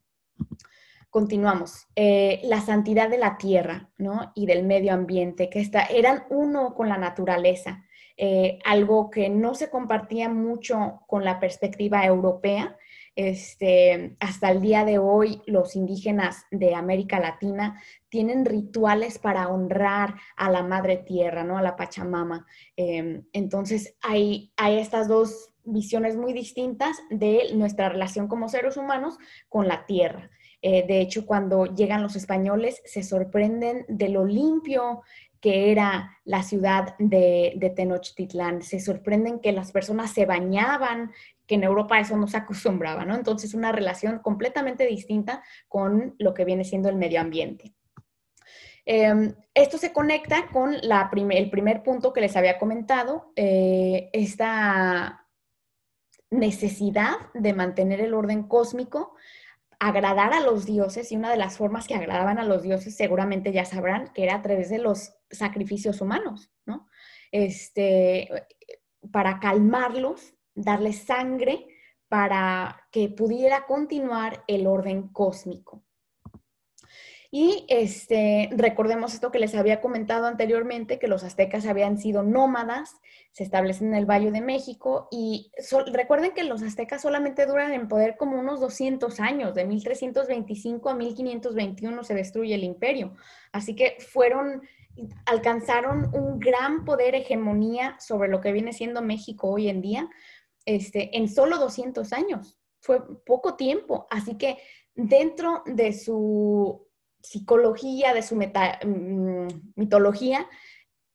Continuamos. 1.09 1.87
Eh, 1.95 2.41
la 2.43 2.61
santidad 2.61 3.09
de 3.09 3.17
la 3.17 3.39
tierra 3.39 3.89
¿no? 3.97 4.31
y 4.35 4.45
del 4.45 4.65
medio 4.65 4.93
ambiente, 4.93 5.49
que 5.49 5.59
está, 5.59 5.85
eran 5.85 6.25
uno 6.29 6.75
con 6.75 6.89
la 6.89 6.99
naturaleza, 6.99 7.85
eh, 8.17 8.59
algo 8.63 9.09
que 9.09 9.29
no 9.29 9.55
se 9.55 9.71
compartía 9.71 10.29
mucho 10.29 11.01
con 11.07 11.25
la 11.25 11.39
perspectiva 11.39 12.05
europea. 12.05 12.77
Este, 13.15 14.15
hasta 14.19 14.51
el 14.51 14.61
día 14.61 14.85
de 14.85 14.99
hoy, 14.99 15.41
los 15.47 15.75
indígenas 15.75 16.45
de 16.51 16.75
América 16.75 17.19
Latina 17.19 17.81
tienen 18.09 18.45
rituales 18.45 19.17
para 19.17 19.47
honrar 19.47 20.15
a 20.35 20.51
la 20.51 20.61
madre 20.61 20.97
tierra, 20.97 21.43
¿no? 21.43 21.57
A 21.57 21.63
la 21.63 21.75
Pachamama. 21.75 22.45
Em, 22.75 23.25
entonces, 23.33 23.95
hay, 24.01 24.51
hay 24.55 24.77
estas 24.77 25.07
dos 25.07 25.52
visiones 25.63 26.15
muy 26.15 26.33
distintas 26.33 26.97
de 27.09 27.53
nuestra 27.53 27.89
relación 27.89 28.27
como 28.27 28.49
seres 28.49 28.77
humanos 28.77 29.17
con 29.49 29.67
la 29.67 29.85
tierra. 29.85 30.29
Eh, 30.61 30.85
de 30.87 31.01
hecho, 31.01 31.25
cuando 31.25 31.65
llegan 31.65 32.01
los 32.01 32.15
españoles, 32.15 32.81
se 32.85 33.03
sorprenden 33.03 33.85
de 33.89 34.09
lo 34.09 34.25
limpio 34.25 35.01
que 35.41 35.73
era 35.73 36.17
la 36.23 36.41
ciudad 36.41 36.95
de, 36.99 37.73
Tenochtitlán. 37.75 38.61
Se 38.61 38.79
sorprenden 38.79 39.41
que 39.41 39.51
las 39.51 39.73
personas 39.73 40.13
se 40.13 40.25
bañaban, 40.25 41.11
que 41.45 41.55
en 41.55 41.65
Europa 41.65 41.99
eso 41.99 42.15
no 42.15 42.27
se 42.27 42.37
acostumbraba, 42.37 43.03
¿no? 43.03 43.13
Entonces, 43.13 43.53
una 43.53 43.73
relación 43.73 44.19
completamente 44.19 44.85
distinta 44.85 45.43
con 45.67 46.15
lo 46.17 46.33
que 46.33 46.45
viene 46.45 46.63
siendo 46.63 46.87
el 46.87 46.95
medio 46.95 47.19
ambiente. 47.19 47.73
Em, 48.85 49.35
esto 49.53 49.77
se 49.77 49.91
conecta 49.91 50.47
con 50.47 50.75
el 50.75 51.49
primer 51.49 51.83
punto 51.83 52.13
que 52.13 52.21
les 52.21 52.37
había 52.37 52.57
comentado, 52.57 53.33
eh, 53.35 54.09
esta 54.13 55.22
necesidad 56.33 57.15
de 57.33 57.53
mantener 57.53 58.01
el 58.01 58.13
orden 58.13 58.43
cósmico, 58.43 59.15
agradar 59.79 60.33
a 60.33 60.39
los 60.39 60.65
dioses, 60.65 61.11
y 61.11 61.17
una 61.17 61.31
de 61.31 61.37
las 61.37 61.57
formas 61.57 61.87
que 61.87 61.95
agradaban 61.95 62.39
a 62.39 62.45
los 62.45 62.63
dioses, 62.63 62.95
seguramente 62.95 63.51
ya 63.51 63.65
sabrán, 63.65 64.11
que 64.13 64.23
era 64.23 64.35
a 64.35 64.41
través 64.41 64.69
de 64.69 64.79
los 64.79 65.13
sacrificios 65.29 66.01
humanos, 66.01 66.51
¿no? 66.65 66.87
Este, 67.31 68.29
para 69.11 69.39
calmarlos, 69.39 70.33
darles 70.55 71.03
sangre 71.03 71.67
para 72.07 72.87
que 72.91 73.09
pudiera 73.09 73.65
continuar 73.65 74.43
el 74.47 74.67
orden 74.67 75.07
cósmico. 75.09 75.83
Y 77.35 77.65
este, 77.67 78.47
recordemos 78.51 79.15
esto 79.15 79.31
que 79.31 79.39
les 79.39 79.55
había 79.55 79.81
comentado 79.81 80.27
anteriormente, 80.27 80.99
que 80.99 81.07
los 81.07 81.23
aztecas 81.23 81.65
habían 81.65 81.97
sido 81.97 82.21
nómadas, 82.21 83.01
se 83.31 83.41
establecen 83.41 83.87
en 83.87 83.95
el 83.95 84.05
Valle 84.05 84.29
de 84.29 84.39
México 84.39 85.07
y 85.09 85.51
recuerden 85.91 86.35
que 86.35 86.43
los 86.43 86.61
aztecas 86.61 87.01
solamente 87.01 87.47
duran 87.47 87.73
en 87.73 87.87
poder 87.87 88.17
como 88.17 88.39
unos 88.39 88.59
200 88.59 89.19
años, 89.19 89.55
de 89.55 89.65
1325 89.65 90.91
a 90.91 90.93
1521 90.93 92.03
se 92.03 92.13
destruye 92.13 92.53
el 92.53 92.63
imperio. 92.63 93.15
Así 93.51 93.75
que 93.75 93.97
fueron, 93.97 94.61
alcanzaron 95.25 96.13
un 96.13 96.39
gran 96.39 96.85
poder 96.85 97.15
hegemonía 97.15 97.97
sobre 97.99 98.29
lo 98.29 98.41
que 98.41 98.51
viene 98.51 98.73
siendo 98.73 99.01
México 99.01 99.49
hoy 99.49 99.69
en 99.69 99.81
día, 99.81 100.07
este, 100.67 101.17
en 101.17 101.27
solo 101.27 101.57
200 101.57 102.13
años. 102.13 102.59
Fue 102.79 103.01
poco 103.25 103.55
tiempo, 103.55 104.05
así 104.11 104.37
que 104.37 104.59
dentro 104.93 105.63
de 105.65 105.93
su 105.93 106.92
psicología, 107.23 108.13
de 108.13 108.21
su 108.21 108.35
mm, 108.35 109.47
mitología, 109.75 110.47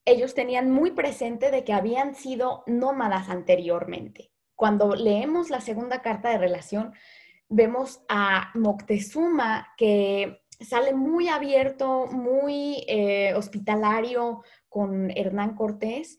ellos 0.05 0.35
tenían 0.35 0.71
muy 0.71 0.93
presente 0.93 1.51
de 1.51 1.65
que 1.65 1.75
habían 1.75 2.15
sido 2.15 2.65
nómadas 2.67 3.29
anteriormente. 3.29 4.33
Cuando 4.57 4.97
leemos 4.97 5.51
la 5.51 5.61
segunda 5.61 6.01
carta 6.01 6.31
de 6.31 6.39
relación, 6.39 6.95
vemos 7.49 8.01
a 8.09 8.51
Moctezuma 8.55 9.69
que 9.77 10.41
sale 10.61 10.95
muy 10.95 11.29
abierto, 11.29 12.07
muy 12.07 12.85
eh, 12.89 13.35
hospitalario 13.35 14.43
con 14.69 15.11
Hernán 15.11 15.55
Cortés 15.55 16.19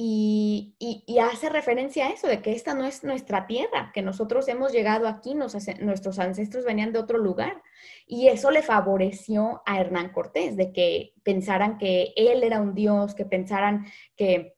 y, 0.00 1.18
hace 1.20 1.48
referencia 1.48 2.06
a 2.06 2.10
eso, 2.10 2.28
de 2.28 2.40
que 2.40 2.52
esta 2.52 2.72
no 2.72 2.84
es 2.84 3.02
nuestra 3.02 3.48
tierra, 3.48 3.90
que 3.92 4.00
nosotros 4.00 4.46
hemos 4.46 4.70
llegado 4.72 5.08
aquí, 5.08 5.34
nuestros 5.34 6.18
ancestros 6.20 6.64
venían 6.64 6.92
de 6.92 7.00
otro 7.00 7.18
lugar. 7.18 7.60
Y 8.06 8.28
eso 8.28 8.52
le 8.52 8.62
favoreció 8.62 9.60
a 9.66 9.80
Hernán 9.80 10.12
Cortés, 10.12 10.56
de 10.56 10.72
que 10.72 11.14
pensaran 11.24 11.78
que 11.78 12.12
él 12.14 12.44
era 12.44 12.60
un 12.60 12.76
dios, 12.76 13.16
que 13.16 13.24
pensaran 13.24 13.86
que 14.16 14.54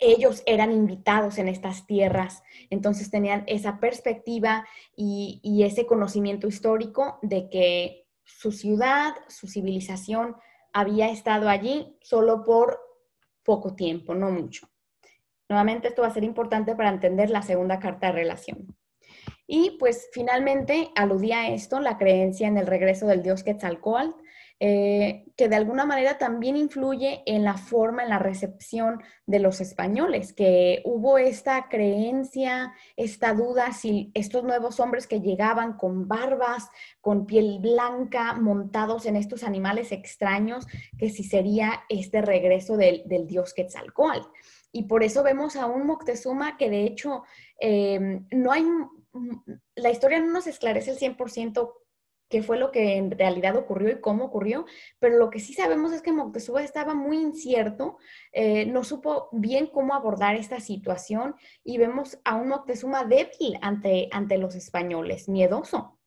ellos 0.00 0.42
eran 0.44 0.72
invitados 0.72 1.38
en 1.38 1.46
estas 1.46 1.86
tierras, 1.86 2.42
entonces 2.68 3.10
tenían 3.12 3.44
esa 3.46 3.78
perspectiva 3.78 4.66
y, 4.96 5.40
y 5.44 5.62
ese 5.62 5.86
conocimiento 5.86 6.48
histórico 6.48 7.20
de 7.22 7.48
que 7.48 8.08
su 8.24 8.50
ciudad, 8.50 9.14
su 9.28 9.46
civilización 9.46 10.34
había 10.72 11.10
estado 11.10 11.48
allí 11.48 11.96
solo 12.02 12.42
por 12.42 12.83
poco 13.44 13.74
tiempo, 13.74 14.14
no 14.14 14.30
mucho. 14.30 14.68
Nuevamente 15.48 15.88
esto 15.88 16.02
va 16.02 16.08
a 16.08 16.14
ser 16.14 16.24
importante 16.24 16.74
para 16.74 16.88
entender 16.88 17.30
la 17.30 17.42
segunda 17.42 17.78
carta 17.78 18.06
de 18.06 18.14
relación. 18.14 18.74
Y 19.46 19.76
pues 19.78 20.08
finalmente 20.12 20.90
aludía 20.96 21.40
a 21.40 21.48
esto 21.48 21.80
la 21.80 21.98
creencia 21.98 22.48
en 22.48 22.56
el 22.56 22.66
regreso 22.66 23.06
del 23.06 23.22
dios 23.22 23.42
Quetzalcoatl, 23.42 24.14
eh, 24.60 25.26
que 25.36 25.48
de 25.48 25.56
alguna 25.56 25.84
manera 25.84 26.16
también 26.16 26.56
influye 26.56 27.22
en 27.26 27.44
la 27.44 27.56
forma, 27.56 28.04
en 28.04 28.08
la 28.08 28.18
recepción 28.18 29.02
de 29.26 29.40
los 29.40 29.60
españoles, 29.60 30.32
que 30.32 30.80
hubo 30.84 31.18
esta 31.18 31.68
creencia, 31.68 32.72
esta 32.96 33.34
duda 33.34 33.72
si 33.72 34.10
estos 34.14 34.44
nuevos 34.44 34.78
hombres 34.80 35.06
que 35.06 35.20
llegaban 35.20 35.76
con 35.76 36.06
barbas, 36.06 36.68
con 37.00 37.26
piel 37.26 37.58
blanca, 37.60 38.34
montados 38.34 39.06
en 39.06 39.16
estos 39.16 39.42
animales 39.42 39.92
extraños, 39.92 40.66
que 40.98 41.10
si 41.10 41.24
sería 41.24 41.82
este 41.88 42.22
regreso 42.22 42.76
del, 42.76 43.02
del 43.06 43.26
dios 43.26 43.54
Quetzalcoatl. 43.54 44.28
Y 44.70 44.84
por 44.84 45.02
eso 45.02 45.22
vemos 45.22 45.56
a 45.56 45.66
un 45.66 45.86
Moctezuma 45.86 46.56
que 46.56 46.68
de 46.68 46.84
hecho 46.84 47.22
eh, 47.60 48.20
no 48.32 48.50
hay, 48.50 48.64
la 49.76 49.90
historia 49.90 50.20
no 50.20 50.32
nos 50.32 50.46
esclarece 50.46 50.90
el 50.90 50.98
100% 50.98 51.72
qué 52.28 52.42
fue 52.42 52.58
lo 52.58 52.70
que 52.70 52.96
en 52.96 53.10
realidad 53.10 53.56
ocurrió 53.56 53.90
y 53.90 54.00
cómo 54.00 54.24
ocurrió, 54.24 54.66
pero 54.98 55.18
lo 55.18 55.30
que 55.30 55.40
sí 55.40 55.54
sabemos 55.54 55.92
es 55.92 56.02
que 56.02 56.12
Moctezuma 56.12 56.62
estaba 56.62 56.94
muy 56.94 57.18
incierto, 57.18 57.98
eh, 58.32 58.66
no 58.66 58.84
supo 58.84 59.28
bien 59.32 59.66
cómo 59.66 59.94
abordar 59.94 60.36
esta 60.36 60.60
situación 60.60 61.34
y 61.62 61.78
vemos 61.78 62.18
a 62.24 62.36
un 62.36 62.48
Moctezuma 62.48 63.04
débil 63.04 63.58
ante, 63.62 64.08
ante 64.12 64.38
los 64.38 64.54
españoles, 64.54 65.28
miedoso 65.28 65.98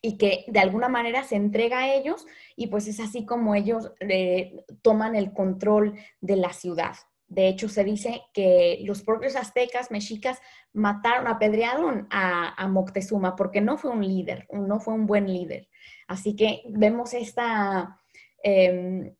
y 0.00 0.16
que 0.16 0.44
de 0.48 0.60
alguna 0.60 0.88
manera 0.88 1.24
se 1.24 1.36
entrega 1.36 1.80
a 1.80 1.94
ellos 1.94 2.26
y 2.56 2.68
pues 2.68 2.86
es 2.86 3.00
así 3.00 3.24
como 3.24 3.54
ellos 3.54 3.92
eh, 4.00 4.64
toman 4.82 5.16
el 5.16 5.32
control 5.32 5.98
de 6.20 6.36
la 6.36 6.52
ciudad. 6.52 6.94
De 7.28 7.46
hecho, 7.46 7.68
se 7.68 7.84
dice 7.84 8.22
que 8.32 8.80
los 8.84 9.02
propios 9.02 9.36
aztecas, 9.36 9.90
mexicas, 9.90 10.40
mataron, 10.72 11.28
apedrearon 11.28 12.08
a, 12.10 12.66
Moctezuma 12.68 13.36
porque 13.36 13.60
no 13.60 13.76
fue 13.76 13.90
un 13.90 14.06
líder, 14.06 14.46
no 14.50 14.80
fue 14.80 14.94
un 14.94 15.06
buen 15.06 15.30
líder. 15.30 15.68
Así 16.06 16.34
que 16.34 16.62
vemos 16.70 17.12
esta, 17.12 18.00
em, 18.42 19.14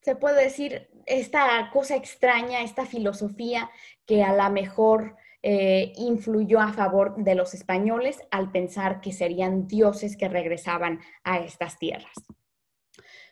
se 0.00 0.14
puede 0.14 0.44
decir, 0.44 0.88
esta 1.06 1.70
cosa 1.72 1.96
extraña, 1.96 2.62
esta 2.62 2.86
filosofía 2.86 3.68
que 4.06 4.22
a 4.22 4.32
lo 4.32 4.48
mejor 4.52 5.16
eh, 5.42 5.92
influyó 5.96 6.60
a 6.60 6.72
favor 6.72 7.16
de 7.16 7.34
los 7.34 7.52
españoles 7.52 8.20
al 8.30 8.52
pensar 8.52 9.00
que 9.00 9.10
serían 9.10 9.66
dioses 9.66 10.16
que 10.16 10.28
regresaban 10.28 11.00
a 11.24 11.38
estas 11.38 11.80
tierras. 11.80 12.14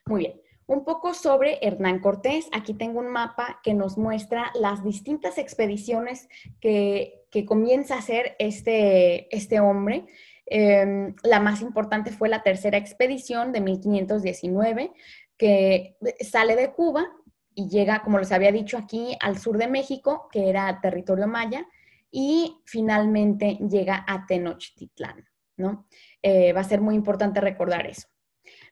Muy 0.07 0.21
bien. 0.21 0.50
Un 0.71 0.85
poco 0.85 1.15
sobre 1.15 1.59
Hernán 1.63 1.99
Cortés. 1.99 2.49
Aquí 2.53 2.75
tengo 2.75 3.01
un 3.01 3.09
mapa 3.09 3.59
que 3.65 3.75
nos 3.75 3.99
muestra 3.99 4.53
las 4.55 4.85
distintas 4.85 5.37
expediciones 5.37 6.29
que, 6.61 7.27
comienza 7.49 7.97
a 7.97 7.99
hacer 7.99 8.37
este, 8.39 9.27
este 9.37 9.59
hombre. 9.59 10.07
Em, 10.47 11.17
la 11.25 11.41
más 11.41 11.61
importante 11.61 12.13
fue 12.13 12.29
la 12.29 12.45
tercera 12.45 12.79
expedición 12.79 13.51
de 13.51 13.61
1519, 13.63 14.93
que 15.37 15.97
sale 16.21 16.55
de 16.55 16.71
Cuba 16.71 17.05
y 17.53 17.69
llega, 17.69 18.03
como 18.03 18.21
les 18.21 18.31
había 18.31 18.53
dicho, 18.53 18.79
aquí 18.79 19.17
al 19.21 19.39
sur 19.39 19.59
de 19.59 19.67
México, 19.67 20.29
que 20.31 20.51
era 20.51 20.81
territorio 20.81 21.27
maya, 21.27 21.67
y 22.13 22.59
finalmente 22.65 23.59
llega 23.69 24.05
a 24.07 24.25
Tenochtitlán, 24.25 25.25
¿no? 25.57 25.89
Eh, 26.23 26.53
va 26.53 26.61
a 26.61 26.71
ser 26.73 26.81
muy 26.81 26.95
importante 26.95 27.41
recordar 27.41 27.89
eso. 27.89 28.07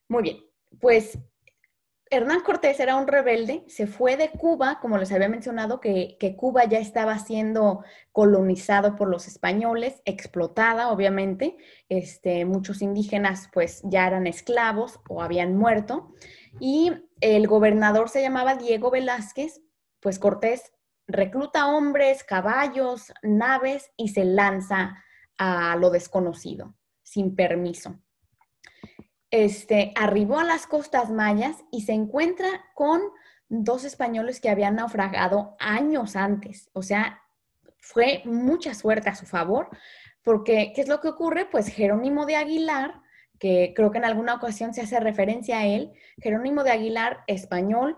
Muy 0.07 0.23
bien, 0.23 0.37
pues 0.79 1.19
Hernán 2.11 2.41
Cortés 2.41 2.81
era 2.81 2.97
un 2.97 3.07
rebelde, 3.07 3.65
se 3.69 3.87
fue 3.87 4.17
de 4.17 4.31
Cuba, 4.31 4.79
como 4.81 4.99
les 4.99 5.13
había 5.13 5.29
mencionado, 5.29 5.81
que, 5.81 6.17
Cuba 6.37 6.65
ya 6.65 6.79
estaba 6.79 7.19
siendo 7.19 7.85
colonizado 8.13 8.97
por 8.97 9.09
los 9.09 9.27
españoles, 9.27 10.01
explotada, 10.05 10.91
obviamente. 10.91 11.57
Este, 11.89 12.45
muchos 12.45 12.83
indígenas 12.83 13.49
pues 13.53 13.83
ya 13.85 14.07
eran 14.07 14.27
esclavos 14.27 15.01
o 15.09 15.23
habían 15.23 15.57
muerto. 15.57 16.13
Y 16.61 16.93
el 17.21 17.47
gobernador 17.47 18.09
se 18.09 18.23
llamaba 18.23 18.57
Diego 18.57 18.91
Velázquez, 18.91 19.61
pues 20.01 20.19
Cortés 20.19 20.73
recluta 21.07 21.67
hombres, 21.69 22.25
caballos, 22.25 23.13
naves 23.23 23.91
y 23.97 24.09
se 24.09 24.25
lanza 24.25 25.03
a 25.37 25.77
lo 25.77 25.91
desconocido, 25.91 26.75
sin 27.03 27.35
permiso 27.35 27.99
este, 29.31 29.93
arribó 29.95 30.39
a 30.39 30.45
las 30.45 30.67
costas 30.67 31.11
mayas 31.11 31.57
y 31.71 31.83
se 31.83 31.93
encuentra 31.93 32.49
con 32.75 33.01
dos 33.49 33.85
españoles 33.85 34.41
que 34.41 34.51
habían 34.51 34.77
naufragado 34.77 35.57
años 35.59 36.17
antes. 36.17 36.71
O 36.73 36.83
sea, 36.83 37.23
fue 37.79 38.23
mucha 38.25 38.75
suerte 38.75 39.09
a 39.09 39.15
su 39.15 39.27
favor, 39.27 39.69
porque 40.23 40.73
¿qué 40.75 40.83
es 40.83 40.89
lo 40.89 41.01
que 41.01 41.09
ocurre? 41.09 41.47
Pues 41.47 41.69
Jerónimo 41.69 42.27
de 42.27 42.37
Aguilar, 42.37 43.01
que 43.39 43.73
creo 43.75 43.91
que 43.91 43.99
en 43.99 44.05
alguna 44.05 44.35
ocasión 44.35 44.75
se 44.75 44.83
hace 44.83 45.01
referencia 45.01 45.61
a 45.61 45.67
él, 45.67 45.93
Jerónimo 46.21 46.65
de 46.65 46.73
Aguilar, 46.73 47.21
español, 47.27 47.97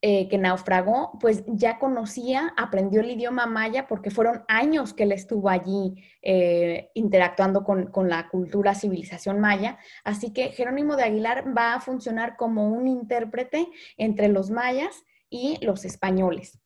eh, 0.00 0.28
que 0.28 0.38
naufragó, 0.38 1.18
pues 1.20 1.42
ya 1.48 1.80
conocía, 1.80 2.54
aprendió 2.56 3.00
el 3.00 3.10
idioma 3.10 3.46
maya 3.46 3.88
porque 3.88 4.12
fueron 4.12 4.44
años 4.46 4.94
que 4.94 5.02
él 5.02 5.10
estuvo 5.10 5.48
allí 5.48 6.04
eh, 6.22 6.92
interactuando 6.94 7.64
con, 7.64 8.08
la 8.08 8.28
cultura, 8.28 8.76
civilización 8.76 9.40
maya. 9.40 9.76
Así 10.04 10.32
que 10.32 10.50
Jerónimo 10.50 10.94
de 10.94 11.02
Aguilar 11.02 11.52
va 11.56 11.74
a 11.74 11.80
funcionar 11.80 12.36
como 12.36 12.68
un 12.68 12.86
intérprete 12.86 13.66
entre 13.96 14.28
los 14.28 14.50
mayas 14.50 15.02
y 15.28 15.58
los 15.66 15.84
españoles. 15.84 16.60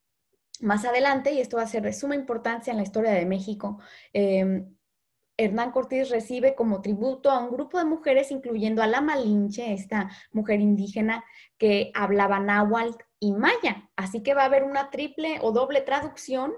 Más 0.60 0.84
adelante, 0.84 1.32
y 1.32 1.40
esto 1.40 1.56
va 1.56 1.62
a 1.62 1.66
ser 1.66 1.84
de 1.84 1.94
suma 1.94 2.14
importancia 2.14 2.70
en 2.70 2.76
la 2.76 2.82
historia 2.82 3.12
de 3.12 3.24
México, 3.24 3.78
em, 4.12 4.76
Hernán 5.38 5.70
Cortés 5.70 6.10
recibe 6.10 6.54
como 6.54 6.82
tributo 6.82 7.30
a 7.30 7.38
un 7.38 7.50
grupo 7.50 7.78
de 7.78 7.86
mujeres, 7.86 8.30
incluyendo 8.30 8.82
a 8.82 8.86
la 8.86 9.00
Malinche, 9.00 9.72
esta 9.72 10.10
mujer 10.32 10.60
indígena 10.60 11.24
que 11.56 11.90
hablaba 11.94 12.38
náhuatl 12.38 13.02
y 13.22 13.32
maya. 13.32 13.88
Así 13.94 14.24
que 14.24 14.35
va 14.35 14.42
a 14.42 14.46
haber 14.46 14.64
una 14.64 14.90
triple 14.90 15.38
o 15.42 15.52
doble 15.52 15.80
traducción 15.80 16.52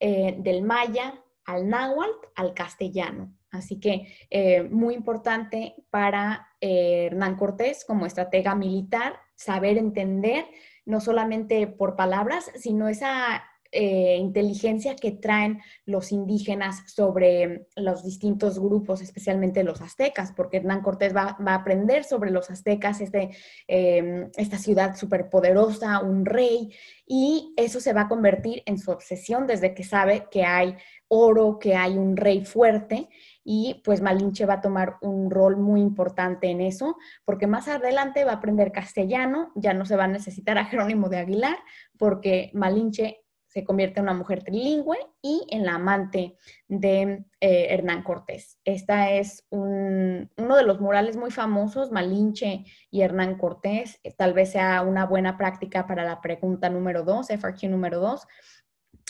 eh, 0.00 0.34
del 0.38 0.62
maya 0.62 1.22
al 1.44 1.68
náhuatl 1.68 2.26
al 2.34 2.54
castellano. 2.54 3.34
Así 3.50 3.78
que 3.78 4.16
eh, 4.30 4.62
muy 4.62 4.94
importante 4.94 5.74
para 5.90 6.48
eh, 6.62 7.06
Hernán 7.06 7.36
Cortés 7.36 7.84
como 7.84 8.06
estratega 8.06 8.54
militar 8.54 9.20
saber 9.34 9.76
entender 9.76 10.46
no 10.86 11.02
solamente 11.02 11.66
por 11.66 11.96
palabras, 11.96 12.50
sino 12.54 12.88
esa 12.88 13.44
eh, 13.78 14.16
inteligencia 14.16 14.96
que 14.96 15.12
traen 15.12 15.60
los 15.84 16.10
indígenas 16.10 16.82
sobre 16.86 17.66
los 17.76 18.02
distintos 18.02 18.58
grupos, 18.58 19.02
especialmente 19.02 19.64
los 19.64 19.82
aztecas, 19.82 20.32
porque 20.32 20.56
Hernán 20.56 20.80
Cortés 20.80 21.14
va, 21.14 21.36
a 21.38 21.54
aprender 21.54 22.04
sobre 22.04 22.30
los 22.30 22.50
aztecas, 22.50 23.02
este, 23.02 23.36
em, 23.68 24.30
esta 24.38 24.56
ciudad 24.56 24.96
superpoderosa, 24.96 26.00
un 26.00 26.24
rey, 26.24 26.72
y 27.06 27.52
eso 27.58 27.78
se 27.80 27.92
va 27.92 28.02
a 28.02 28.08
convertir 28.08 28.62
en 28.64 28.78
su 28.78 28.90
obsesión 28.90 29.46
desde 29.46 29.74
que 29.74 29.84
sabe 29.84 30.26
que 30.30 30.44
hay 30.44 30.74
oro, 31.08 31.58
que 31.58 31.74
hay 31.74 31.98
un 31.98 32.16
rey 32.16 32.46
fuerte, 32.46 33.10
y 33.44 33.82
pues 33.84 34.00
Malinche 34.00 34.46
va 34.46 34.54
a 34.54 34.60
tomar 34.62 34.96
un 35.02 35.30
rol 35.30 35.58
muy 35.58 35.82
importante 35.82 36.48
en 36.48 36.62
eso, 36.62 36.96
porque 37.26 37.46
más 37.46 37.68
adelante 37.68 38.24
va 38.24 38.32
a 38.32 38.36
aprender 38.36 38.72
castellano, 38.72 39.52
ya 39.54 39.74
no 39.74 39.84
se 39.84 39.96
va 39.96 40.04
a 40.04 40.08
necesitar 40.08 40.56
a 40.56 40.64
Jerónimo 40.64 41.10
de 41.10 41.18
Aguilar, 41.18 41.58
porque 41.98 42.50
Malinche 42.54 43.25
se 43.56 43.64
convierte 43.64 44.00
en 44.00 44.04
una 44.04 44.12
mujer 44.12 44.44
trilingüe 44.44 44.98
y 45.22 45.46
en 45.48 45.64
la 45.64 45.76
amante 45.76 46.36
de 46.68 47.24
eh, 47.40 47.66
Hernán 47.70 48.02
Cortés. 48.02 48.58
Esta 48.66 49.12
es 49.12 49.46
uno 49.48 50.28
de 50.36 50.62
los 50.62 50.78
murales 50.78 51.16
muy 51.16 51.30
famosos, 51.30 51.90
Malinche 51.90 52.66
y 52.90 53.00
Hernán 53.00 53.38
Cortés. 53.38 53.98
Eh, 54.02 54.12
tal 54.14 54.34
vez 54.34 54.52
sea 54.52 54.82
una 54.82 55.06
buena 55.06 55.38
práctica 55.38 55.86
para 55.86 56.04
la 56.04 56.20
pregunta 56.20 56.68
número 56.68 57.02
dos, 57.02 57.30
FRQ 57.30 57.70
número 57.70 57.98
dos. 57.98 58.26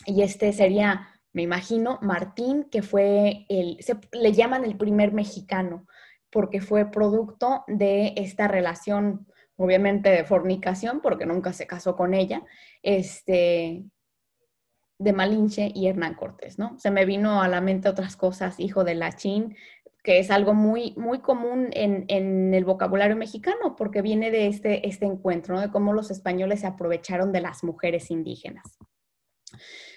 Y 0.06 0.22
este 0.22 0.52
sería, 0.52 1.08
me 1.32 1.42
imagino, 1.42 1.98
Martín, 2.00 2.68
que 2.70 2.82
fue 2.82 3.46
el, 3.48 3.78
se, 3.80 3.96
le 4.12 4.30
llaman 4.30 4.64
el 4.64 4.76
primer 4.76 5.10
mexicano, 5.12 5.88
porque 6.30 6.60
fue 6.60 6.88
producto 6.92 7.64
de 7.66 8.14
esta 8.16 8.46
relación 8.46 9.26
obviamente 9.56 10.10
de 10.10 10.24
fornicación, 10.24 11.00
porque 11.00 11.26
nunca 11.26 11.52
se 11.52 11.66
casó 11.66 11.96
con 11.96 12.14
ella, 12.14 12.42
este, 12.82 13.86
de 14.98 15.12
Malinche 15.12 15.70
y 15.74 15.88
Hernán 15.88 16.14
Cortés, 16.14 16.58
¿no? 16.58 16.78
Se 16.78 16.90
me 16.90 17.04
vino 17.04 17.42
a 17.42 17.48
la 17.48 17.60
mente 17.60 17.88
otras 17.88 18.16
cosas, 18.16 18.58
hijo 18.58 18.84
de 18.84 18.94
la 18.94 19.12
Chin, 19.12 19.56
que 20.02 20.18
es 20.18 20.30
algo 20.30 20.54
muy, 20.54 20.94
muy 20.96 21.18
común 21.18 21.68
en, 21.72 22.54
el 22.54 22.64
vocabulario 22.64 23.16
mexicano, 23.16 23.74
porque 23.76 24.02
viene 24.02 24.30
de 24.30 24.46
este, 24.46 24.86
este 24.86 25.04
encuentro, 25.04 25.54
¿no? 25.54 25.60
De 25.60 25.70
cómo 25.70 25.92
los 25.92 26.10
españoles 26.10 26.60
se 26.60 26.68
aprovecharon 26.68 27.32
de 27.32 27.40
las 27.40 27.64
mujeres 27.64 28.10
indígenas. 28.10 28.78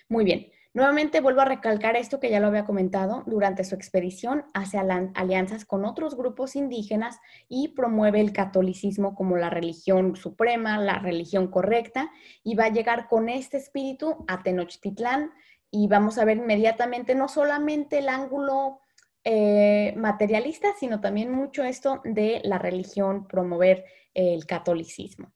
Muy 0.10 0.26
bien. 0.26 0.48
Nuevamente 0.80 1.20
vuelvo 1.20 1.42
a 1.42 1.46
recalcar 1.46 1.98
esto 1.98 2.22
que 2.22 2.30
ya 2.30 2.40
lo 2.40 2.48
había 2.48 2.64
comentado, 2.64 3.24
durante 3.26 3.66
su 3.66 3.76
expedición 3.76 4.46
hace 4.54 4.78
alianzas 4.78 5.66
con 5.66 5.84
otros 5.84 6.16
grupos 6.16 6.56
indígenas 6.56 7.20
y 7.50 7.74
promueve 7.76 8.22
el 8.22 8.32
catolicismo 8.32 9.14
como 9.14 9.36
la 9.36 9.50
religión 9.50 10.16
suprema, 10.16 10.78
la 10.78 10.98
religión 11.00 11.52
correcta, 11.52 12.10
y 12.46 12.56
va 12.56 12.68
a 12.68 12.72
llegar 12.72 13.10
con 13.10 13.28
este 13.28 13.58
espíritu 13.58 14.24
a 14.30 14.42
Tenochtitlán 14.42 15.34
y 15.70 15.90
vamos 15.90 16.18
a 16.18 16.24
ver 16.24 16.38
inmediatamente 16.38 17.14
no 17.14 17.28
solamente 17.28 17.98
el 17.98 18.08
ángulo 18.08 18.80
eh, 19.26 19.94
materialista, 19.98 20.70
sino 20.80 21.02
también 21.02 21.30
mucho 21.30 21.62
esto 21.66 22.00
de 22.06 22.40
la 22.46 22.58
religión, 22.58 23.28
promover 23.28 23.84
el 24.14 24.46
catolicismo. 24.46 25.34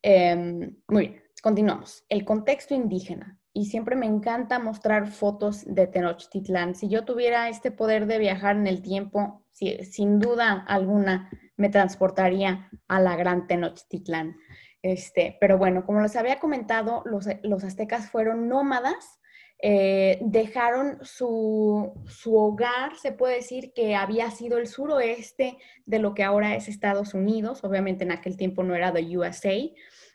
Em, 0.00 0.76
muy 0.86 1.08
bien, 1.08 1.22
continuamos. 1.42 2.04
El 2.08 2.24
contexto 2.24 2.72
indígena 2.72 3.41
y 3.52 3.66
siempre 3.66 3.96
me 3.96 4.06
encanta 4.06 4.58
mostrar 4.58 5.08
fotos 5.08 5.64
de 5.66 5.86
Tenochtitlán. 5.86 6.74
Si 6.74 6.88
yo 6.88 7.04
tuviera 7.04 7.48
este 7.48 7.70
poder 7.70 8.06
de 8.06 8.18
viajar 8.18 8.56
en 8.56 8.66
el 8.66 8.82
tiempo, 8.82 9.44
sin 9.52 10.18
duda 10.18 10.64
alguna 10.66 11.30
me 11.56 11.68
transportaría 11.68 12.70
a 12.88 13.00
la 13.00 13.16
gran 13.16 13.46
Tenochtitlán. 13.46 14.36
Este, 14.82 15.36
pero 15.40 15.58
bueno, 15.58 15.84
como 15.84 16.00
les 16.00 16.16
había 16.16 16.40
comentado, 16.40 17.02
los, 17.04 17.26
los 17.42 17.62
aztecas 17.62 18.10
fueron 18.10 18.48
nómadas, 18.48 19.20
eh, 19.64 20.18
dejaron 20.22 20.98
su, 21.02 21.92
su, 22.08 22.36
hogar, 22.36 22.96
se 22.96 23.12
puede 23.12 23.36
decir 23.36 23.72
que 23.74 23.94
había 23.94 24.28
sido 24.32 24.58
el 24.58 24.66
suroeste 24.66 25.56
de 25.86 25.98
lo 26.00 26.14
que 26.14 26.24
ahora 26.24 26.56
es 26.56 26.66
Estados 26.66 27.14
Unidos, 27.14 27.62
obviamente 27.62 28.02
en 28.02 28.10
aquel 28.10 28.36
tiempo 28.36 28.64
no 28.64 28.74
era 28.74 28.90
de 28.90 29.16
USA, 29.16 29.54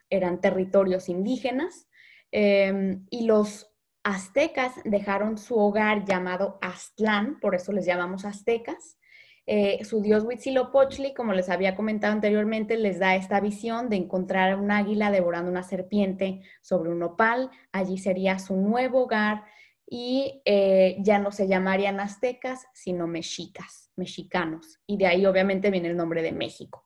eran 0.10 0.42
territorios 0.42 1.08
indígenas, 1.08 1.87
Em, 2.32 3.06
y 3.10 3.26
los 3.26 3.72
aztecas 4.04 4.74
dejaron 4.86 5.38
su 5.38 5.58
hogar 5.58 6.06
llamado 6.06 6.58
Aztlán, 6.62 7.40
por 7.40 7.56
eso 7.56 7.72
les 7.72 7.86
llamamos 7.86 8.26
aztecas. 8.26 8.98
Eh, 9.46 9.84
su 9.86 10.02
dios 10.02 10.26
Huitzilopochtli, 10.26 11.14
como 11.14 11.32
les 11.32 11.50
había 11.50 11.76
comentado 11.76 12.14
anteriormente, 12.14 12.76
les 12.76 13.00
da 13.00 13.16
esta 13.16 13.40
visión 13.40 13.90
de 13.90 13.96
encontrar 13.96 14.60
un 14.60 14.72
águila 14.72 15.10
devorando 15.10 15.50
una 15.50 15.64
serpiente 15.64 16.42
sobre 16.62 16.90
un 16.90 17.02
opal. 17.02 17.50
Allí 17.72 17.98
sería 17.98 18.40
su 18.40 18.58
nuevo 18.58 19.04
hogar 19.04 19.46
y 19.90 20.42
eh, 20.44 20.98
ya 21.00 21.18
no 21.20 21.32
se 21.32 21.48
llamarían 21.48 22.02
aztecas, 22.02 22.68
sino 22.74 23.08
mexicas, 23.08 23.90
mexicanos. 23.96 24.80
Y 24.86 24.98
de 24.98 25.08
ahí 25.08 25.26
obviamente 25.26 25.72
viene 25.72 25.88
el 25.88 25.96
nombre 25.96 26.22
de 26.22 26.34
México. 26.34 26.86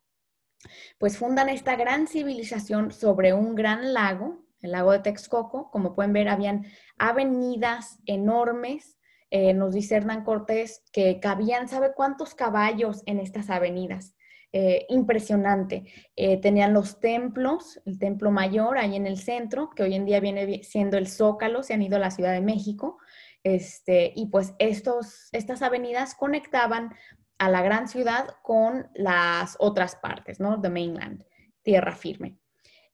Pues 0.99 1.17
fundan 1.17 1.49
esta 1.49 1.75
gran 1.75 2.05
civilización 2.07 2.91
sobre 2.91 3.33
un 3.33 3.55
gran 3.55 3.93
lago 3.93 4.40
el 4.61 4.71
lago 4.71 4.91
de 4.91 4.99
Texcoco. 4.99 5.69
Como 5.71 5.93
pueden 5.93 6.13
ver, 6.13 6.29
habían 6.29 6.65
avenidas 6.97 7.99
enormes. 8.05 8.97
Eh, 9.29 9.53
nos 9.53 9.73
dice 9.73 9.95
Hernán 9.95 10.23
Cortés 10.23 10.83
que 10.91 11.19
cabían, 11.19 11.67
¿sabe 11.67 11.93
cuántos 11.95 12.35
caballos 12.35 13.03
en 13.05 13.19
estas 13.19 13.49
avenidas? 13.49 14.15
Eh, 14.53 14.85
impresionante. 14.89 15.85
Eh, 16.17 16.41
tenían 16.41 16.73
los 16.73 16.99
templos, 16.99 17.81
el 17.85 17.97
templo 17.97 18.31
mayor 18.31 18.77
ahí 18.77 18.97
en 18.97 19.07
el 19.07 19.17
centro, 19.17 19.69
que 19.69 19.83
hoy 19.83 19.93
en 19.93 20.05
día 20.05 20.19
viene 20.19 20.63
siendo 20.63 20.97
el 20.97 21.07
Zócalo, 21.07 21.63
se 21.63 21.73
han 21.73 21.81
ido 21.81 21.95
a 21.95 21.99
la 21.99 22.11
Ciudad 22.11 22.33
de 22.33 22.41
México. 22.41 22.97
Este, 23.43 24.11
y 24.13 24.27
pues 24.27 24.53
estos, 24.59 25.29
estas 25.31 25.61
avenidas 25.61 26.15
conectaban 26.15 26.93
a 27.37 27.49
la 27.49 27.61
gran 27.61 27.87
ciudad 27.87 28.27
con 28.43 28.89
las 28.93 29.55
otras 29.59 29.95
partes, 29.95 30.39
¿no? 30.39 30.59
The 30.61 30.69
mainland, 30.69 31.25
tierra 31.63 31.95
firme. 31.95 32.40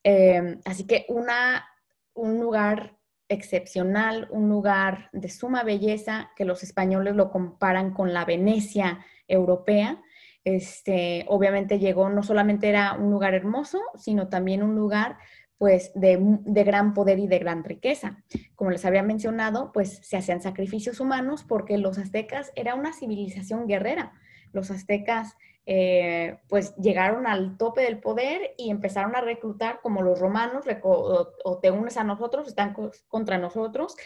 Em, 0.09 0.61
así 0.63 0.87
que 0.87 1.05
una, 1.09 1.67
un 2.13 2.39
lugar 2.39 2.97
excepcional, 3.27 4.29
un 4.31 4.47
lugar 4.47 5.09
de 5.11 5.27
suma 5.27 5.63
belleza, 5.63 6.31
que 6.37 6.45
los 6.45 6.63
españoles 6.63 7.13
lo 7.13 7.29
comparan 7.29 7.93
con 7.93 8.13
la 8.13 8.23
Venecia 8.23 9.05
europea. 9.27 10.01
Este, 10.45 11.25
obviamente 11.27 11.77
llegó, 11.77 12.09
no 12.09 12.23
solamente 12.23 12.69
era 12.69 12.93
un 12.93 13.11
lugar 13.11 13.33
hermoso, 13.33 13.81
sino 13.97 14.29
también 14.29 14.63
un 14.63 14.75
lugar 14.75 15.17
pues 15.57 15.91
de, 15.93 16.17
de, 16.21 16.63
gran 16.63 16.93
poder 16.93 17.19
y 17.19 17.27
de 17.27 17.39
gran 17.39 17.65
riqueza. 17.65 18.23
Como 18.55 18.71
les 18.71 18.85
había 18.85 19.03
mencionado, 19.03 19.73
pues 19.73 19.99
se 20.03 20.15
hacían 20.15 20.41
sacrificios 20.41 21.01
humanos 21.01 21.43
porque 21.43 21.77
los 21.77 21.97
aztecas 21.97 22.53
era 22.55 22.75
una 22.75 22.93
civilización 22.93 23.67
guerrera. 23.67 24.13
Los 24.53 24.71
aztecas 24.71 25.35
eh, 25.69 26.39
pues 26.47 26.73
llegaron 26.77 27.27
al 27.27 27.57
tope 27.57 27.81
del 27.81 27.99
poder 27.99 28.53
y 28.57 28.69
empezaron 28.69 29.17
a 29.17 29.21
reclutar 29.21 29.81
como 29.81 30.01
los 30.01 30.17
romanos, 30.17 30.63
o, 30.81 31.59
te 31.61 31.71
unes 31.71 31.97
a 31.97 32.05
nosotros, 32.05 32.47
están 32.47 32.73
contra 33.09 33.37
nosotros, 33.37 33.97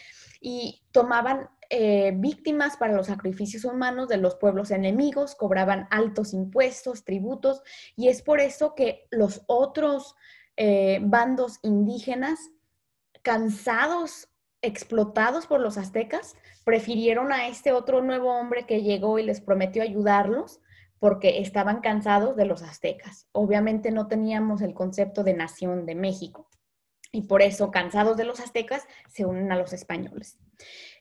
y 0.41 0.81
tomaban 0.91 1.51
eh, 1.69 2.13
víctimas 2.15 2.77
para 2.77 2.93
los 2.93 3.05
sacrificios 3.05 3.63
humanos 3.63 4.07
de 4.07 4.17
los 4.17 4.37
pueblos 4.37 4.71
enemigos, 4.71 5.35
cobraban 5.35 5.87
altos 5.91 6.33
impuestos, 6.33 7.05
tributos, 7.05 7.61
y 7.95 8.07
es 8.07 8.23
por 8.23 8.39
eso 8.39 8.73
que 8.73 9.05
los 9.11 9.43
otros 9.45 10.15
eh, 10.57 10.97
bandos 11.03 11.59
indígenas, 11.61 12.39
cansados, 13.21 14.29
explotados 14.63 15.45
por 15.45 15.59
los 15.59 15.77
aztecas, 15.77 16.33
prefirieron 16.63 17.31
a 17.31 17.47
este 17.47 17.71
otro 17.71 18.01
nuevo 18.01 18.33
hombre 18.33 18.65
que 18.65 18.81
llegó 18.81 19.19
y 19.19 19.23
les 19.23 19.41
prometió 19.41 19.83
ayudarlos 19.83 20.59
porque 21.01 21.39
estaban 21.39 21.81
cansados 21.81 22.35
de 22.35 22.45
los 22.45 22.61
aztecas. 22.61 23.27
Obviamente 23.31 23.89
no 23.89 24.07
teníamos 24.07 24.61
el 24.61 24.75
concepto 24.75 25.23
de 25.23 25.33
nación 25.33 25.87
de 25.87 25.95
México 25.95 26.47
y 27.11 27.23
por 27.23 27.41
eso, 27.41 27.71
cansados 27.71 28.17
de 28.17 28.23
los 28.23 28.39
aztecas, 28.39 28.87
se 29.07 29.25
unen 29.25 29.51
a 29.51 29.57
los 29.57 29.73
españoles. 29.73 30.37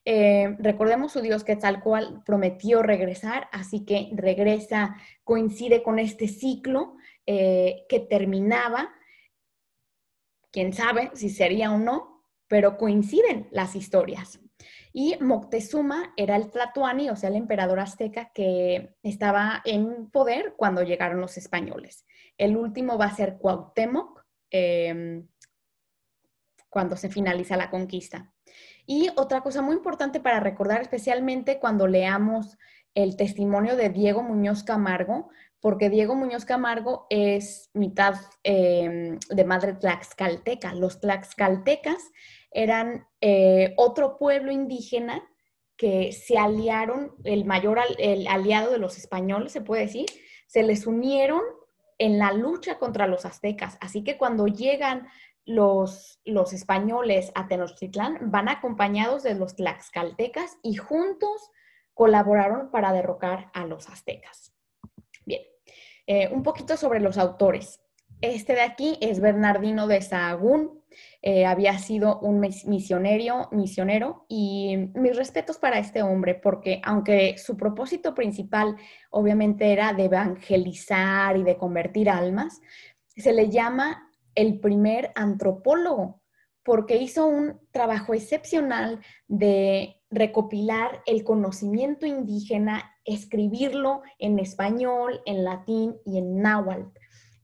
Eh, 0.06 0.56
recordemos 0.58 1.12
su 1.12 1.20
dios 1.20 1.44
Quetzalcoatl 1.44 2.22
prometió 2.24 2.82
regresar, 2.82 3.48
así 3.52 3.84
que 3.84 4.08
regresa, 4.14 4.96
coincide 5.22 5.82
con 5.82 5.98
este 5.98 6.28
ciclo 6.28 6.96
eh, 7.26 7.84
que 7.90 8.00
terminaba, 8.00 8.88
quién 10.50 10.72
sabe 10.72 11.10
si 11.12 11.28
sería 11.28 11.72
o 11.72 11.78
no, 11.78 12.24
pero 12.48 12.78
coinciden 12.78 13.48
las 13.50 13.76
historias. 13.76 14.40
Y 14.92 15.16
Moctezuma 15.20 16.12
era 16.16 16.36
el 16.36 16.50
Tlatuani, 16.50 17.10
o 17.10 17.16
sea, 17.16 17.28
el 17.28 17.36
emperador 17.36 17.80
azteca 17.80 18.30
que 18.32 18.96
estaba 19.02 19.62
en 19.64 20.10
poder 20.10 20.54
cuando 20.56 20.82
llegaron 20.82 21.20
los 21.20 21.36
españoles. 21.36 22.06
El 22.36 22.56
último 22.56 22.98
va 22.98 23.06
a 23.06 23.14
ser 23.14 23.38
Cuauhtémoc, 23.38 24.24
em, 24.50 25.28
cuando 26.68 26.96
se 26.96 27.08
finaliza 27.08 27.56
la 27.56 27.70
conquista. 27.70 28.32
Y 28.86 29.10
otra 29.16 29.42
cosa 29.42 29.62
muy 29.62 29.76
importante 29.76 30.20
para 30.20 30.40
recordar, 30.40 30.80
especialmente 30.80 31.60
cuando 31.60 31.86
leamos 31.86 32.58
el 32.94 33.16
testimonio 33.16 33.76
de 33.76 33.90
Diego 33.90 34.22
Muñoz 34.22 34.64
Camargo, 34.64 35.28
porque 35.60 35.90
Diego 35.90 36.14
Muñoz 36.14 36.44
Camargo 36.44 37.06
es 37.10 37.70
mitad 37.74 38.14
em, 38.42 39.18
de 39.28 39.44
madre 39.44 39.74
tlaxcalteca. 39.74 40.74
Los 40.74 41.00
tlaxcaltecas 41.00 42.10
eran 42.50 43.06
eh, 43.20 43.74
otro 43.76 44.16
pueblo 44.18 44.50
indígena 44.50 45.22
que 45.76 46.12
se 46.12 46.38
aliaron, 46.38 47.14
el 47.24 47.44
mayor 47.44 47.80
el 47.98 48.26
aliado 48.26 48.70
de 48.70 48.78
los 48.78 48.98
españoles, 48.98 49.52
se 49.52 49.62
puede 49.62 49.82
decir, 49.82 50.06
se 50.46 50.62
les 50.62 50.86
unieron 50.86 51.40
en 51.98 52.18
la 52.18 52.32
lucha 52.32 52.78
contra 52.78 53.06
los 53.06 53.24
aztecas. 53.24 53.78
Así 53.80 54.04
que 54.04 54.18
cuando 54.18 54.46
llegan 54.46 55.08
los, 55.44 56.20
los 56.24 56.52
españoles 56.52 57.32
a 57.34 57.48
Tenochtitlán, 57.48 58.30
van 58.30 58.48
acompañados 58.48 59.22
de 59.22 59.34
los 59.34 59.56
tlaxcaltecas 59.56 60.56
y 60.62 60.76
juntos 60.76 61.50
colaboraron 61.94 62.70
para 62.70 62.92
derrocar 62.92 63.50
a 63.52 63.66
los 63.66 63.88
aztecas. 63.88 64.54
Bien, 65.26 65.42
eh, 66.06 66.28
un 66.32 66.42
poquito 66.42 66.76
sobre 66.76 67.00
los 67.00 67.18
autores. 67.18 67.79
Este 68.20 68.52
de 68.52 68.60
aquí 68.60 68.98
es 69.00 69.18
Bernardino 69.18 69.86
de 69.86 70.02
Sahagún, 70.02 70.80
eh, 71.22 71.46
había 71.46 71.78
sido 71.78 72.18
un 72.20 72.38
misionero, 72.40 73.48
misionero 73.50 74.26
y 74.28 74.76
mis 74.94 75.16
respetos 75.16 75.56
para 75.56 75.78
este 75.78 76.02
hombre, 76.02 76.34
porque 76.34 76.82
aunque 76.84 77.38
su 77.38 77.56
propósito 77.56 78.14
principal 78.14 78.76
obviamente 79.10 79.72
era 79.72 79.94
de 79.94 80.04
evangelizar 80.04 81.38
y 81.38 81.44
de 81.44 81.56
convertir 81.56 82.10
almas, 82.10 82.60
se 83.16 83.32
le 83.32 83.48
llama 83.48 84.10
el 84.34 84.60
primer 84.60 85.12
antropólogo, 85.14 86.20
porque 86.62 86.98
hizo 86.98 87.26
un 87.26 87.58
trabajo 87.70 88.12
excepcional 88.12 89.00
de 89.28 89.96
recopilar 90.10 91.02
el 91.06 91.24
conocimiento 91.24 92.04
indígena, 92.04 92.96
escribirlo 93.06 94.02
en 94.18 94.38
español, 94.38 95.22
en 95.24 95.42
latín 95.44 95.96
y 96.04 96.18
en 96.18 96.42
náhuatl 96.42 96.99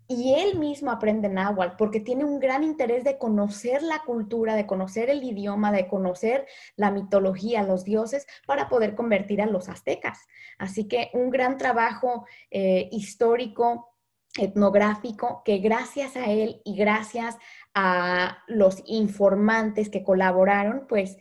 y 0.09 0.35
él 0.35 0.59
mismo 0.59 0.91
aprende 0.91 1.29
náhuatl 1.29 1.77
porque 1.77 2.01
tiene 2.01 2.25
un 2.25 2.39
gran 2.39 2.63
interés 2.63 3.05
de 3.05 3.19
conocer 3.19 3.83
la 3.83 4.03
cultura, 4.05 4.55
de 4.55 4.67
conocer 4.67 5.11
el 5.11 5.23
idioma, 5.25 5.73
de 5.73 5.89
conocer 5.89 6.47
la 6.77 6.91
mitología, 6.91 7.63
los 7.63 7.85
dioses, 7.85 8.27
para 8.47 8.69
poder 8.69 8.95
convertir 8.95 9.43
a 9.43 9.47
los 9.47 9.69
aztecas. 9.69 10.21
Así 10.59 10.87
que 10.87 11.11
un 11.13 11.31
gran 11.31 11.59
trabajo 11.59 12.27
eh, 12.51 12.89
histórico, 12.93 13.97
etnográfico, 14.39 15.43
que 15.45 15.59
gracias 15.59 16.17
a 16.17 16.27
él 16.27 16.61
y 16.65 16.77
gracias 16.77 17.37
a 17.75 18.39
los 18.47 18.83
informantes 18.87 19.89
que 19.89 20.05
colaboraron, 20.05 20.87
pues 20.89 21.17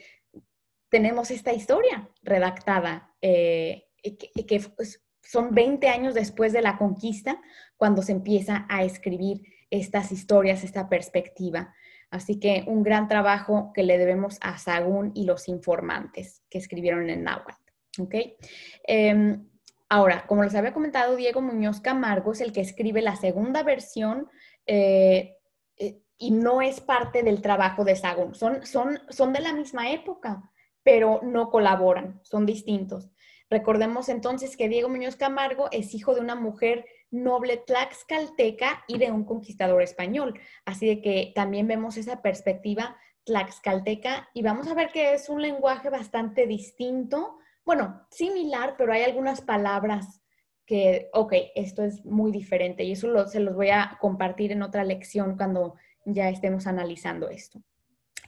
tenemos 0.89 1.31
esta 1.31 1.53
historia 1.53 2.09
redactada, 2.21 3.15
eh, 3.21 3.87
que, 4.01 4.61
pues, 4.75 5.01
son 5.21 5.55
20 5.55 5.87
años 5.89 6.13
después 6.13 6.53
de 6.53 6.61
la 6.61 6.77
conquista 6.77 7.41
cuando 7.77 8.01
se 8.01 8.11
empieza 8.11 8.65
a 8.69 8.83
escribir 8.83 9.41
estas 9.69 10.11
historias, 10.11 10.63
esta 10.63 10.89
perspectiva. 10.89 11.73
Así 12.09 12.39
que 12.39 12.63
un 12.67 12.83
gran 12.83 13.07
trabajo 13.07 13.71
que 13.73 13.83
le 13.83 13.97
debemos 13.97 14.37
a 14.41 14.57
Sagún 14.57 15.11
y 15.15 15.25
los 15.25 15.47
informantes 15.47 16.43
que 16.49 16.57
escribieron 16.57 17.09
en 17.09 17.23
náhuatl. 17.23 17.71
¿okay? 17.99 18.37
Em, 18.83 19.49
ahora, 19.89 20.25
como 20.27 20.43
les 20.43 20.55
había 20.55 20.73
comentado, 20.73 21.15
Diego 21.15 21.41
Muñoz 21.41 21.81
Camargo 21.81 22.31
es 22.31 22.41
el 22.41 22.53
que 22.53 22.61
escribe 22.61 23.01
la 23.01 23.15
segunda 23.15 23.63
versión 23.63 24.29
eh, 24.65 25.35
eh, 25.77 26.01
y 26.17 26.31
no 26.31 26.61
es 26.61 26.79
parte 26.79 27.23
del 27.23 27.41
trabajo 27.41 27.83
de 27.83 27.95
Sagún. 27.95 28.35
Son, 28.35 28.65
son, 28.65 28.99
son 29.09 29.33
de 29.33 29.41
la 29.41 29.53
misma 29.53 29.91
época, 29.91 30.51
pero 30.83 31.19
no 31.23 31.49
colaboran, 31.49 32.21
son 32.23 32.45
distintos. 32.45 33.09
Recordemos 33.49 34.09
entonces 34.09 34.57
que 34.57 34.69
Diego 34.69 34.89
Muñoz 34.89 35.15
Camargo 35.15 35.67
es 35.71 35.93
hijo 35.93 36.15
de 36.15 36.21
una 36.21 36.35
mujer 36.35 36.85
noble 37.23 37.57
tlaxcalteca 37.57 38.83
y 38.87 38.97
de 38.97 39.11
un 39.11 39.25
conquistador 39.25 39.81
español. 39.81 40.39
Así 40.65 40.87
de 40.87 41.01
que 41.01 41.31
también 41.35 41.67
vemos 41.67 41.97
esa 41.97 42.21
perspectiva 42.21 42.97
tlaxcalteca 43.23 44.29
y 44.33 44.43
vamos 44.43 44.67
a 44.67 44.73
ver 44.73 44.89
que 44.89 45.13
es 45.13 45.29
un 45.29 45.41
lenguaje 45.41 45.89
bastante 45.89 46.45
distinto, 46.47 47.39
bueno, 47.65 48.05
similar, 48.11 48.75
pero 48.77 48.93
hay 48.93 49.03
algunas 49.03 49.41
palabras 49.41 50.21
que, 50.65 51.09
ok, 51.13 51.33
esto 51.55 51.83
es 51.83 52.05
muy 52.05 52.31
diferente 52.31 52.83
y 52.83 52.91
eso 52.91 53.27
se 53.27 53.39
los 53.39 53.55
voy 53.55 53.69
a 53.69 53.97
compartir 53.99 54.51
en 54.51 54.63
otra 54.63 54.83
lección 54.83 55.37
cuando 55.37 55.75
ya 56.05 56.29
estemos 56.29 56.67
analizando 56.67 57.29
esto. 57.29 57.61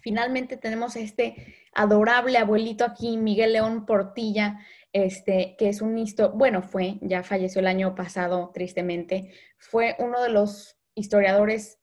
Finalmente 0.01 0.57
tenemos 0.57 0.95
este 0.95 1.55
adorable 1.77 2.37
abuelito 2.39 2.83
aquí, 2.83 3.17
Miguel 3.17 3.53
León 3.53 3.85
Portilla, 3.85 4.59
este, 4.91 5.55
que 5.59 5.69
es 5.69 5.81
un 5.81 5.97
historiador, 5.97 6.37
bueno, 6.37 6.61
fue, 6.63 6.97
ya 7.01 7.23
falleció 7.23 7.59
el 7.59 7.67
año 7.67 7.93
pasado, 7.93 8.51
tristemente, 8.51 9.31
fue 9.57 9.95
uno 9.99 10.21
de 10.21 10.29
los 10.29 10.77
historiadores 10.95 11.79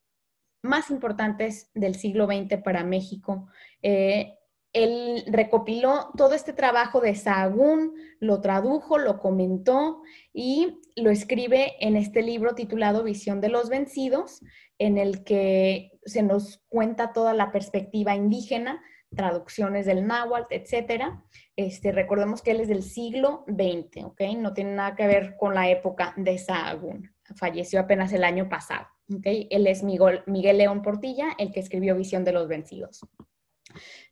más 0.63 0.91
importantes 0.91 1.71
del 1.75 1.95
siglo 1.95 2.27
XX 2.27 2.61
para 2.63 2.83
México. 2.83 3.47
Eh, 3.83 4.35
él 4.73 5.23
recopiló 5.29 6.11
todo 6.17 6.35
este 6.35 6.53
trabajo 6.53 7.01
de 7.01 7.15
Sahagún, 7.15 7.95
lo 8.19 8.41
tradujo, 8.41 8.99
lo 8.99 9.21
comentó 9.21 10.03
y 10.33 10.81
lo 10.97 11.11
escribe 11.11 11.75
en 11.79 11.97
este 11.97 12.23
libro 12.23 12.57
titulado 12.57 13.05
Visión 13.05 13.41
de 13.41 13.51
los 13.51 13.69
Vencidos, 13.69 14.41
en 14.79 14.99
el 14.99 15.23
que 15.23 15.93
se 16.05 16.25
nos 16.25 16.59
cuenta 16.69 17.13
toda 17.13 17.33
la 17.33 17.53
perspectiva 17.53 18.17
indígena 18.17 18.83
traducciones 19.15 19.87
del 19.87 20.07
náhuatl, 20.07 20.53
etcétera. 20.55 21.23
Este, 21.57 21.93
recordemos 21.93 22.43
que 22.43 22.53
él 22.53 22.61
es 22.61 22.69
del 22.69 22.83
siglo 22.83 23.45
XX, 23.47 24.05
¿ok? 24.05 24.21
No 24.37 24.53
tiene 24.55 24.75
nada 24.75 24.95
que 24.95 25.07
ver 25.07 25.37
con 25.37 25.55
la 25.55 25.69
época 25.69 26.15
de 26.17 26.39
Sahagún. 26.39 27.11
Falleció 27.37 27.81
apenas 27.81 28.13
el 28.13 28.25
año 28.25 28.49
pasado, 28.49 28.87
¿ok? 29.13 29.27
Él 29.51 29.67
es 29.67 29.83
Miguel, 29.83 30.23
Miguel 30.27 30.59
León 30.59 30.83
Portilla, 30.83 31.29
el 31.39 31.53
que 31.53 31.61
escribió 31.61 31.97
Visión 31.97 32.25
de 32.25 32.33
los 32.33 32.49
Vencidos. 32.49 33.01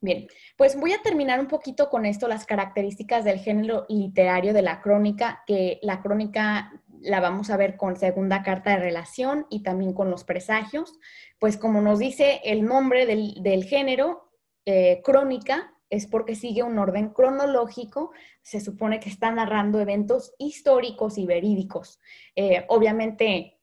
Bien, 0.01 0.27
pues 0.57 0.79
voy 0.79 0.93
a 0.93 1.03
terminar 1.03 1.39
un 1.39 1.47
poquito 1.47 1.89
con 1.89 2.07
esto, 2.07 2.27
las 2.27 2.47
características 2.47 3.25
del 3.25 3.39
género 3.39 3.87
literario 3.89 4.53
de 4.53 4.63
la 4.63 4.81
crónica, 4.81 5.43
que 5.47 5.79
la 5.83 6.03
crónica 6.03 6.73
la 7.01 7.21
vamos 7.21 7.51
a 7.51 7.57
ver 7.57 7.77
con 7.77 7.97
segunda 7.97 8.43
carta 8.43 8.71
de 8.71 8.77
relación 8.79 9.47
y 9.51 9.63
también 9.63 9.93
con 9.93 10.11
los 10.11 10.25
presagios. 10.25 10.99
Pues 11.39 11.57
como 11.57 11.81
nos 11.81 11.99
dice 11.99 12.41
el 12.45 12.65
nombre 12.65 13.07
del, 13.07 13.43
del 13.43 13.65
género, 13.65 14.32
eh, 14.65 15.01
crónica 15.03 15.75
es 15.91 16.07
porque 16.07 16.35
sigue 16.35 16.63
un 16.63 16.79
orden 16.79 17.11
cronológico, 17.11 18.13
se 18.41 18.61
supone 18.61 18.99
que 18.99 19.11
está 19.11 19.31
narrando 19.31 19.79
eventos 19.79 20.35
históricos 20.39 21.19
y 21.19 21.27
verídicos. 21.27 22.01
Eh, 22.35 22.65
obviamente, 22.69 23.61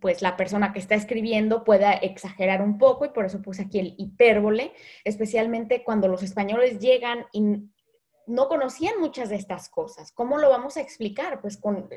pues 0.00 0.20
la 0.20 0.36
persona 0.36 0.72
que 0.72 0.78
está 0.78 0.94
escribiendo 0.94 1.64
pueda 1.64 1.92
exagerar 1.94 2.60
un 2.60 2.76
poco 2.76 3.06
y 3.06 3.10
por 3.10 3.24
eso 3.24 3.40
puse 3.40 3.62
aquí 3.62 3.78
el 3.78 3.94
hipérbole, 3.96 4.72
especialmente 5.04 5.84
cuando 5.84 6.06
los 6.08 6.22
españoles 6.22 6.80
llegan 6.80 7.26
y 7.32 7.70
no 8.26 8.48
conocían 8.48 9.00
muchas 9.00 9.28
de 9.28 9.36
estas 9.36 9.68
cosas. 9.68 10.12
¿Cómo 10.12 10.38
lo 10.38 10.50
vamos 10.50 10.76
a 10.76 10.80
explicar? 10.80 11.40
Pues 11.40 11.56
con 11.56 11.88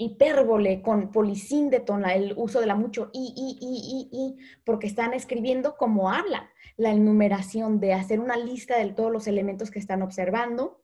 hipérbole, 0.00 0.80
con 0.80 1.10
polisíndeton, 1.12 2.08
el 2.08 2.32
uso 2.36 2.60
de 2.60 2.66
la 2.66 2.74
mucho 2.74 3.10
i, 3.12 3.34
i, 3.36 3.58
i, 3.60 4.08
i, 4.16 4.18
i, 4.24 4.36
porque 4.64 4.86
están 4.86 5.12
escribiendo 5.12 5.76
como 5.76 6.10
hablan, 6.10 6.48
la 6.78 6.90
enumeración 6.90 7.80
de 7.80 7.92
hacer 7.92 8.18
una 8.18 8.38
lista 8.38 8.78
de 8.78 8.92
todos 8.92 9.12
los 9.12 9.26
elementos 9.26 9.70
que 9.70 9.78
están 9.78 10.00
observando. 10.00 10.82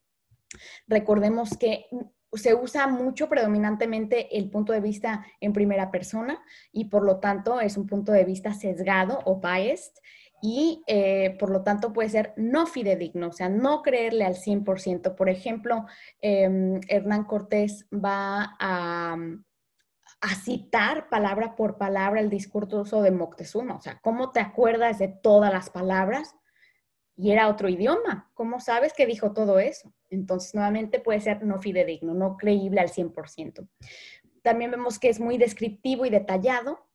Recordemos 0.87 1.57
que 1.57 1.87
se 2.35 2.55
usa 2.55 2.87
mucho 2.89 3.31
predominantemente 3.31 4.37
el 4.37 4.51
punto 4.51 4.75
de 4.75 4.81
vista 4.81 5.25
en 5.41 5.55
primera 5.55 5.91
persona 5.91 6.45
y 6.71 6.87
por 6.91 7.03
lo 7.03 7.19
tanto 7.19 7.61
es 7.61 7.79
un 7.79 7.87
punto 7.87 8.13
de 8.13 8.27
vista 8.27 8.53
sesgado 8.53 9.21
o 9.25 9.41
biased 9.41 9.95
y 10.43 10.83
eh, 10.87 11.37
por 11.39 11.51
lo 11.51 11.63
tanto 11.63 11.93
puede 11.93 12.09
ser 12.09 12.33
no 12.37 12.67
fidedigno, 12.67 13.29
o 13.29 13.33
sea, 13.33 13.49
no 13.49 13.83
creerle 13.83 14.25
al 14.25 14.37
100%. 14.37 15.15
Por 15.15 15.29
ejemplo, 15.29 15.87
em, 16.21 16.81
Hernán 16.89 17.25
Cortés 17.25 17.87
va 17.93 18.57
a, 18.59 19.17
a, 20.21 20.35
citar 20.35 21.09
palabra 21.09 21.57
por 21.57 21.79
palabra 21.79 22.21
el 22.21 22.31
discurso 22.31 23.03
de 23.03 23.11
Moctezuma, 23.11 23.77
o 23.77 23.81
sea, 23.81 23.99
¿cómo 24.03 24.33
te 24.33 24.41
acuerdas 24.41 24.99
de 24.99 25.09
todas 25.09 25.53
las 25.53 25.71
palabras? 25.71 26.35
Y 27.19 27.33
era 27.33 27.49
otro 27.49 27.71
idioma, 27.71 28.31
¿cómo 28.35 28.61
sabes 28.61 28.93
que 28.93 29.07
dijo 29.07 29.33
todo 29.33 29.59
eso? 29.59 29.95
Entonces, 30.11 30.55
nuevamente 30.55 31.01
puede 31.01 31.21
ser 31.21 31.43
no 31.45 31.59
fidedigno, 31.61 32.13
no 32.13 32.37
creíble 32.37 32.81
al 32.81 32.91
100%. 32.91 33.67
También 34.43 34.71
vemos 34.71 34.99
que 34.99 35.09
es 35.09 35.19
muy 35.19 35.39
descriptivo 35.39 36.05
y 36.05 36.11
detallado, 36.11 36.86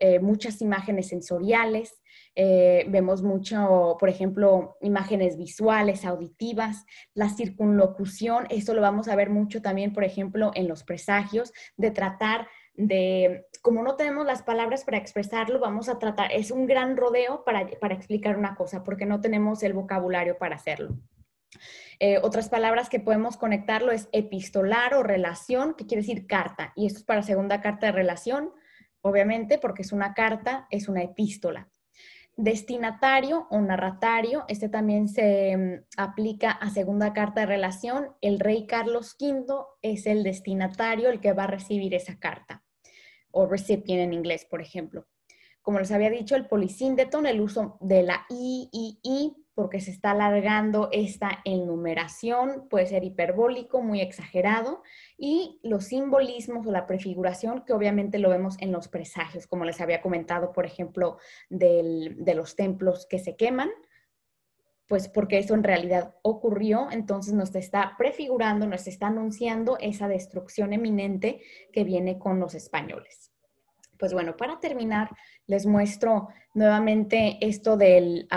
eh, 0.00 0.18
muchas 0.18 0.60
imágenes 0.60 1.08
sensoriales, 1.08 2.02
eh, 2.34 2.84
vemos 2.88 3.22
mucho, 3.22 3.96
por 3.98 4.08
ejemplo, 4.08 4.76
imágenes 4.80 5.36
visuales, 5.36 6.04
auditivas, 6.04 6.84
la 7.14 7.28
circunlocución, 7.28 8.46
esto 8.50 8.74
lo 8.74 8.80
vamos 8.80 9.08
a 9.08 9.16
ver 9.16 9.30
mucho 9.30 9.62
también, 9.62 9.92
por 9.92 10.04
ejemplo, 10.04 10.50
en 10.54 10.68
los 10.68 10.82
presagios, 10.82 11.52
de 11.76 11.90
tratar 11.90 12.48
de, 12.74 13.46
como 13.62 13.82
no 13.82 13.94
tenemos 13.94 14.26
las 14.26 14.42
palabras 14.42 14.84
para 14.84 14.98
expresarlo, 14.98 15.60
vamos 15.60 15.88
a 15.88 15.98
tratar, 15.98 16.32
es 16.32 16.50
un 16.50 16.66
gran 16.66 16.96
rodeo 16.96 17.44
para, 17.44 17.66
para 17.80 17.94
explicar 17.94 18.36
una 18.36 18.56
cosa, 18.56 18.82
porque 18.82 19.06
no 19.06 19.20
tenemos 19.20 19.62
el 19.62 19.72
vocabulario 19.72 20.36
para 20.38 20.56
hacerlo. 20.56 20.98
Eh, 22.00 22.18
otras 22.22 22.48
palabras 22.48 22.88
que 22.88 22.98
podemos 22.98 23.36
conectarlo 23.36 23.92
es 23.92 24.08
epistolar 24.12 24.94
o 24.94 25.02
relación, 25.02 25.74
que 25.74 25.86
quiere 25.86 26.02
decir 26.02 26.26
carta, 26.26 26.72
y 26.74 26.86
esto 26.86 26.98
es 26.98 27.04
para 27.04 27.22
segunda 27.22 27.60
carta 27.60 27.86
de 27.86 27.92
relación, 27.92 28.52
obviamente, 29.04 29.58
porque 29.58 29.82
es 29.82 29.92
una 29.92 30.14
carta, 30.14 30.66
es 30.70 30.88
una 30.88 31.02
epístola. 31.02 31.68
Destinatario 32.36 33.46
o 33.50 33.60
narratario, 33.60 34.44
este 34.48 34.68
también 34.68 35.08
se 35.08 35.56
mm, 35.56 35.84
aplica 35.98 36.50
a 36.50 36.70
segunda 36.70 37.12
carta 37.12 37.42
de 37.42 37.46
relación. 37.46 38.08
El 38.22 38.40
rey 38.40 38.66
Carlos 38.66 39.14
V 39.20 39.44
es 39.82 40.06
el 40.06 40.22
destinatario, 40.24 41.10
el 41.10 41.20
que 41.20 41.34
va 41.34 41.44
a 41.44 41.48
recibir 41.48 41.94
esa 41.94 42.18
carta, 42.18 42.64
o 43.30 43.46
recipient 43.46 44.00
en 44.00 44.14
inglés, 44.14 44.46
por 44.46 44.62
ejemplo. 44.62 45.06
Como 45.60 45.78
les 45.78 45.92
había 45.92 46.10
dicho, 46.10 46.34
el 46.34 46.48
polisíndeton, 46.48 47.26
el 47.26 47.42
uso 47.42 47.76
de 47.80 48.02
la 48.02 48.24
I, 48.30 48.70
I, 48.72 48.98
I, 49.02 49.43
porque 49.54 49.80
se 49.80 49.90
está 49.90 50.10
alargando 50.10 50.88
esta 50.92 51.40
enumeración, 51.44 52.68
puede 52.68 52.86
ser 52.86 53.04
hiperbólico, 53.04 53.82
muy 53.82 54.00
exagerado, 54.00 54.82
y 55.16 55.60
los 55.62 55.84
simbolismos 55.84 56.66
o 56.66 56.72
la 56.72 56.86
prefiguración, 56.86 57.64
que 57.64 57.72
obviamente 57.72 58.18
lo 58.18 58.30
vemos 58.30 58.56
en 58.60 58.72
los 58.72 58.88
presagios, 58.88 59.46
como 59.46 59.64
les 59.64 59.80
había 59.80 60.02
comentado, 60.02 60.52
por 60.52 60.66
ejemplo, 60.66 61.18
de 61.50 62.34
los 62.34 62.56
templos 62.56 63.06
que 63.06 63.18
se 63.18 63.36
queman, 63.36 63.70
pues 64.86 65.08
porque 65.08 65.38
eso 65.38 65.54
en 65.54 65.64
realidad 65.64 66.14
ocurrió, 66.22 66.88
entonces 66.90 67.32
nos 67.32 67.54
está 67.54 67.94
prefigurando, 67.96 68.66
nos 68.66 68.86
está 68.86 69.06
anunciando 69.06 69.78
esa 69.80 70.08
destrucción 70.08 70.72
eminente 70.72 71.40
que 71.72 71.84
viene 71.84 72.18
con 72.18 72.38
los 72.38 72.54
españoles. 72.54 73.30
Pues 73.98 74.12
bueno, 74.12 74.36
para 74.36 74.60
terminar, 74.60 75.08
les 75.46 75.64
muestro 75.64 76.28
nuevamente 76.52 77.38
esto 77.40 77.76
del 77.78 78.28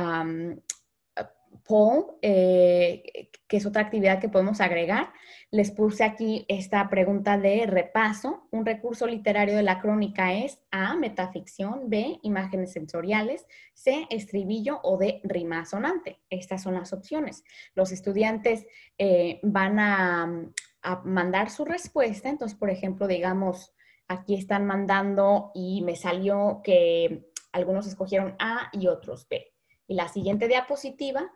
Paul, 1.67 2.17
eh, 2.21 3.29
que 3.47 3.57
es 3.57 3.65
otra 3.65 3.83
actividad 3.83 4.19
que 4.19 4.29
podemos 4.29 4.61
agregar. 4.61 5.11
Les 5.51 5.71
puse 5.71 6.03
aquí 6.03 6.45
esta 6.47 6.89
pregunta 6.89 7.37
de 7.37 7.65
repaso. 7.65 8.47
Un 8.51 8.65
recurso 8.65 9.05
literario 9.05 9.55
de 9.55 9.63
la 9.63 9.79
crónica 9.79 10.33
es 10.33 10.59
A, 10.71 10.95
metaficción, 10.95 11.89
B, 11.89 12.19
imágenes 12.23 12.73
sensoriales, 12.73 13.45
C, 13.73 14.07
estribillo 14.09 14.79
o 14.83 14.97
D, 14.97 15.21
rima 15.23 15.65
sonante. 15.65 16.19
Estas 16.29 16.63
son 16.63 16.73
las 16.73 16.93
opciones. 16.93 17.43
Los 17.75 17.91
estudiantes 17.91 18.65
eh, 18.97 19.39
van 19.43 19.79
a, 19.79 20.49
a 20.81 21.01
mandar 21.03 21.49
su 21.49 21.65
respuesta. 21.65 22.29
Entonces, 22.29 22.57
por 22.57 22.69
ejemplo, 22.69 23.07
digamos, 23.07 23.73
aquí 24.07 24.35
están 24.35 24.65
mandando 24.65 25.51
y 25.53 25.81
me 25.83 25.95
salió 25.95 26.61
que 26.63 27.29
algunos 27.51 27.87
escogieron 27.87 28.35
A 28.39 28.69
y 28.71 28.87
otros 28.87 29.27
B. 29.29 29.56
Y 29.87 29.95
la 29.95 30.07
siguiente 30.09 30.47
diapositiva 30.47 31.31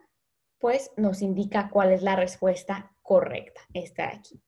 pues 0.62 0.92
nos 0.96 1.22
indica 1.22 1.68
cuál 1.70 1.90
es 1.90 2.02
la 2.02 2.14
respuesta 2.14 2.94
correcta, 3.02 3.60
esta 3.74 4.06
de 4.06 4.12
aquí. 4.12 4.42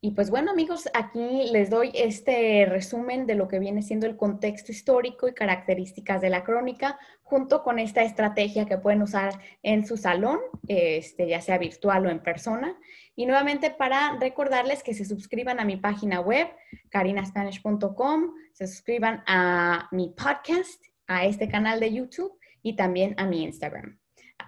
Y 0.00 0.12
pues 0.12 0.30
bueno 0.30 0.52
amigos, 0.52 0.88
aquí 0.94 1.50
les 1.52 1.68
doy 1.68 1.90
este 1.94 2.64
resumen 2.64 3.26
de 3.26 3.34
lo 3.34 3.46
que 3.46 3.58
viene 3.58 3.82
siendo 3.82 4.06
el 4.06 4.16
contexto 4.16 4.72
histórico 4.72 5.28
y 5.28 5.34
características 5.34 6.22
de 6.22 6.30
la 6.30 6.42
crónica, 6.42 6.98
junto 7.22 7.62
con 7.62 7.78
esta 7.78 8.02
estrategia 8.02 8.64
que 8.64 8.78
pueden 8.78 9.02
usar 9.02 9.34
en 9.62 9.86
su 9.86 9.98
salón, 9.98 10.40
este, 10.68 11.28
ya 11.28 11.42
sea 11.42 11.58
virtual 11.58 12.06
o 12.06 12.10
en 12.10 12.22
persona. 12.22 12.74
Y 13.14 13.26
nuevamente 13.26 13.70
para 13.70 14.16
recordarles 14.18 14.82
que 14.82 14.94
se 14.94 15.04
suscriban 15.04 15.60
a 15.60 15.66
mi 15.66 15.76
página 15.76 16.20
web, 16.20 16.48
carinaspanish.com, 16.88 18.32
se 18.54 18.66
suscriban 18.66 19.22
a 19.26 19.86
mi 19.92 20.14
podcast, 20.16 20.82
a 21.06 21.26
este 21.26 21.48
canal 21.48 21.80
de 21.80 21.92
YouTube 21.92 22.39
y 22.62 22.76
también 22.76 23.14
a 23.18 23.26
mi 23.26 23.42
Instagram. 23.42 23.98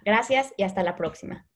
Gracias 0.05 0.53
y 0.57 0.63
hasta 0.63 0.83
la 0.83 0.97
próxima. 0.97 1.47